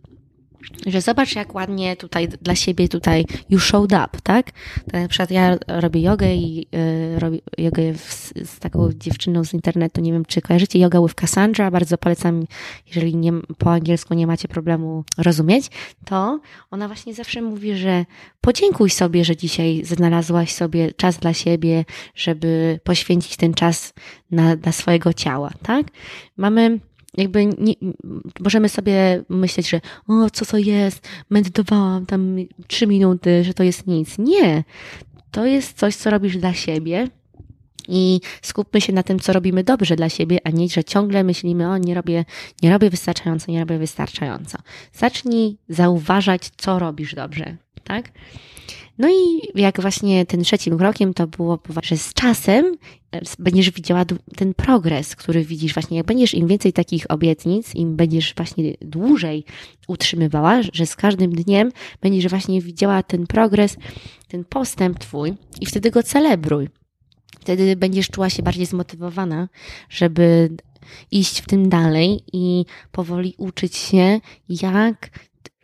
że 0.87 1.01
zobacz, 1.01 1.35
jak 1.35 1.55
ładnie 1.55 1.97
tutaj 1.97 2.29
dla 2.29 2.55
siebie 2.55 2.89
tutaj 2.89 3.25
you 3.51 3.59
showed 3.59 3.93
up, 3.93 4.19
tak? 4.23 4.51
na 4.93 5.09
przykład 5.09 5.31
ja 5.31 5.57
robię 5.69 6.03
jogę 6.03 6.35
i 6.35 6.67
y, 7.17 7.21
robię 7.21 7.39
jogę 7.59 7.95
z, 7.95 8.33
z, 8.51 8.59
taką 8.59 8.91
dziewczyną 8.93 9.45
z 9.45 9.55
internetu, 9.55 10.01
nie 10.01 10.13
wiem, 10.13 10.25
czy 10.25 10.41
kojarzycie 10.41 10.79
jogę 10.79 11.03
with 11.03 11.15
Cassandra, 11.15 11.71
bardzo 11.71 11.99
polecam, 11.99 12.45
jeżeli 12.87 13.17
nie, 13.17 13.33
po 13.59 13.73
angielsku 13.73 14.15
nie 14.15 14.27
macie 14.27 14.49
problemu 14.49 15.05
rozumieć, 15.19 15.71
to 16.05 16.41
ona 16.71 16.87
właśnie 16.87 17.15
zawsze 17.15 17.43
mówi, 17.43 17.77
że 17.77 18.05
podziękuj 18.41 18.91
sobie, 18.91 19.25
że 19.25 19.37
dzisiaj 19.37 19.85
znalazłaś 19.85 20.53
sobie 20.53 20.93
czas 20.93 21.17
dla 21.17 21.33
siebie, 21.33 21.85
żeby 22.15 22.81
poświęcić 22.85 23.37
ten 23.37 23.55
czas 23.55 23.95
na, 24.31 24.57
dla 24.57 24.73
swojego 24.73 25.13
ciała, 25.13 25.51
tak? 25.63 25.87
Mamy 26.37 26.81
jakby 27.17 27.47
nie, 27.47 27.75
możemy 28.41 28.69
sobie 28.69 29.25
myśleć, 29.29 29.69
że 29.69 29.81
o, 30.09 30.31
co 30.31 30.47
to 30.47 30.59
jest, 30.59 31.09
medytowałam 31.31 32.07
tam 32.07 32.37
trzy 32.67 32.87
minuty, 32.87 33.45
że 33.45 33.55
to 33.55 33.63
jest 33.63 33.87
nic. 33.87 34.19
Nie. 34.19 34.65
To 35.31 35.47
jest 35.47 35.79
coś, 35.79 35.97
co 35.97 36.11
robisz 36.11 36.37
dla 36.37 36.55
siebie, 36.55 37.09
i 37.89 38.21
skupmy 38.43 38.81
się 38.81 38.93
na 38.93 39.03
tym, 39.03 39.21
co 39.21 39.33
robimy 39.33 39.65
dobrze 39.65 39.97
dla 39.97 40.09
siebie, 40.09 40.39
a 40.45 40.51
nie, 40.51 40.69
że 40.69 40.85
ciągle 40.85 41.25
myślimy, 41.25 41.71
o 41.71 41.79
nie 41.79 41.95
robię, 41.95 42.25
nie 42.63 42.71
robię 42.71 42.91
wystarczająco, 42.91 43.53
nie 43.53 43.61
robię 43.61 43.79
wystarczająco. 43.79 44.59
Zacznij 44.93 45.57
zauważać, 45.69 46.51
co 46.57 46.79
robisz 46.79 47.15
dobrze, 47.15 47.57
tak? 47.85 48.13
No 48.99 49.09
i 49.09 49.41
jak 49.61 49.81
właśnie 49.81 50.27
tym 50.27 50.45
trzecim 50.45 50.79
krokiem 50.79 51.15
to 51.15 51.27
było, 51.27 51.59
że 51.83 51.97
z 51.97 52.15
czasem 52.15 52.77
e, 53.13 53.21
będziesz 53.39 53.71
widziała 53.71 54.05
ten 54.37 54.55
progres, 54.55 55.17
który 55.17 55.45
widzisz 55.45 55.75
właśnie, 55.75 55.97
jak 55.97 56.07
będziesz 56.07 56.35
im 56.35 56.47
więcej 56.47 56.73
takich 56.73 57.07
obietnic, 57.09 57.75
im 57.75 57.97
będziesz 57.97 58.35
właśnie 58.35 58.75
dłużej 58.81 59.45
utrzymywała, 59.89 60.63
że 60.73 60.87
z 60.87 60.97
każdym 60.97 61.33
dniem 61.33 61.73
będziesz 62.01 62.29
właśnie 62.29 62.61
widziała 62.61 63.03
ten 63.03 63.27
progres, 63.27 63.77
ten 64.29 64.45
postęp 64.45 64.99
twój 64.99 65.35
i 65.61 65.67
wtedy 65.67 65.91
go 65.91 66.03
celebruj. 66.03 66.69
Wtedy 67.41 67.77
będziesz 67.77 68.09
czuła 68.09 68.31
się 68.31 68.43
bardziej 68.43 68.67
zmotywowana, 68.67 69.49
żeby 69.91 70.51
iść 71.11 71.41
w 71.41 71.47
tym 71.47 71.69
dalej 71.69 72.21
i 72.33 72.65
powoli 72.93 73.35
uczyć 73.39 73.77
się, 73.77 74.21
jak 74.49 75.11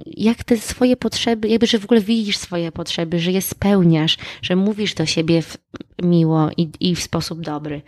jak 0.07 0.45
te 0.45 0.57
swoje 0.57 0.97
potrzeby, 0.97 1.49
jakby, 1.49 1.67
że 1.67 1.79
w 1.79 1.85
ogóle 1.85 2.01
widzisz 2.01 2.37
swoje 2.37 2.73
potrzeby, 2.73 3.19
że 3.19 3.33
je 3.33 3.43
spełniasz, 3.43 4.17
że 4.43 4.57
mówisz 4.57 4.95
do 4.95 5.07
siebie 5.07 5.43
w, 5.43 5.57
miło 6.03 6.51
i, 6.57 6.71
i 6.81 6.95
w 6.95 7.03
sposób 7.03 7.41
dobry. 7.41 7.83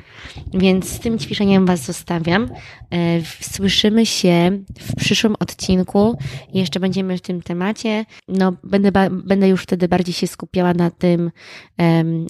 Więc 0.55 0.89
z 0.89 1.01
tym 1.01 1.19
ćwiczeniem 1.19 1.67
Was 1.67 1.85
zostawiam. 1.85 2.49
E, 2.91 3.23
słyszymy 3.41 4.07
się 4.07 4.59
w 4.79 4.97
przyszłym 4.97 5.35
odcinku. 5.41 6.19
Jeszcze 6.55 6.81
będziemy 6.81 7.19
w 7.19 7.21
tym 7.21 7.43
temacie. 7.43 8.05
No, 8.29 8.53
będę, 8.65 8.93
będę 9.11 9.49
już 9.49 9.63
wtedy 9.63 9.89
bardziej 9.89 10.15
się 10.15 10.27
skupiała 10.27 10.75
na 10.75 10.91
tym, 10.91 11.31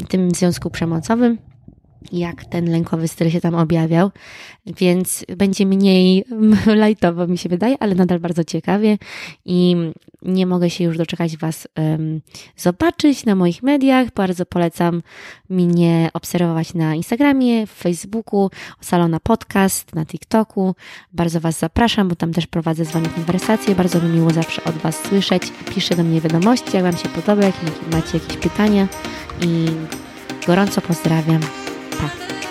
tym 0.09 0.31
związku 0.31 0.71
przemocowym 0.71 1.52
jak 2.13 2.45
ten 2.45 2.71
lękowy 2.71 3.09
styl 3.09 3.31
się 3.31 3.41
tam 3.41 3.55
objawiał, 3.55 4.11
więc 4.67 5.25
będzie 5.37 5.67
mniej 5.67 6.25
lajtowo 6.67 7.27
mi 7.27 7.39
się 7.39 7.49
wydaje, 7.49 7.77
ale 7.81 7.95
nadal 7.95 8.21
bardzo 8.21 8.45
ciekawie 8.45 8.99
i 9.45 9.77
nie 10.23 10.47
mogę 10.47 10.71
się 10.71 10.85
już 10.85 10.99
doczekać 10.99 11.37
Was 11.37 11.69
um, 11.77 12.21
zobaczyć 12.57 13.25
na 13.25 13.35
moich 13.35 13.63
mediach. 13.63 14.09
Bardzo 14.15 14.47
polecam 14.47 15.03
mnie 15.49 16.11
obserwować 16.15 16.75
na 16.75 16.95
Instagramie, 16.95 17.67
w 17.67 17.71
Facebooku, 17.71 18.51
Salona 18.81 19.21
Podcast, 19.21 19.95
na 19.95 20.07
TikToku. 20.07 20.75
Bardzo 21.13 21.41
Was 21.41 21.59
zapraszam, 21.59 22.09
bo 22.09 22.15
tam 22.15 22.33
też 22.33 22.47
prowadzę 22.47 22.85
z 22.85 22.91
Wami 22.91 23.09
konwersacje. 23.09 23.75
Bardzo 23.75 24.01
mi 24.01 24.09
miło 24.09 24.31
zawsze 24.31 24.65
od 24.65 24.75
Was 24.75 25.03
słyszeć. 25.03 25.43
Piszcie 25.75 25.97
do 25.97 26.05
mnie 26.05 26.21
wiadomości, 26.21 26.71
jak 26.77 26.83
Wam 26.83 26.97
się 26.97 27.09
podoba, 27.09 27.45
jak 27.45 27.55
macie 27.93 28.19
jakieś 28.19 28.37
pytania 28.37 28.89
i 29.41 29.67
gorąco 30.47 30.81
pozdrawiam. 30.81 31.41
pareja. 32.09 32.42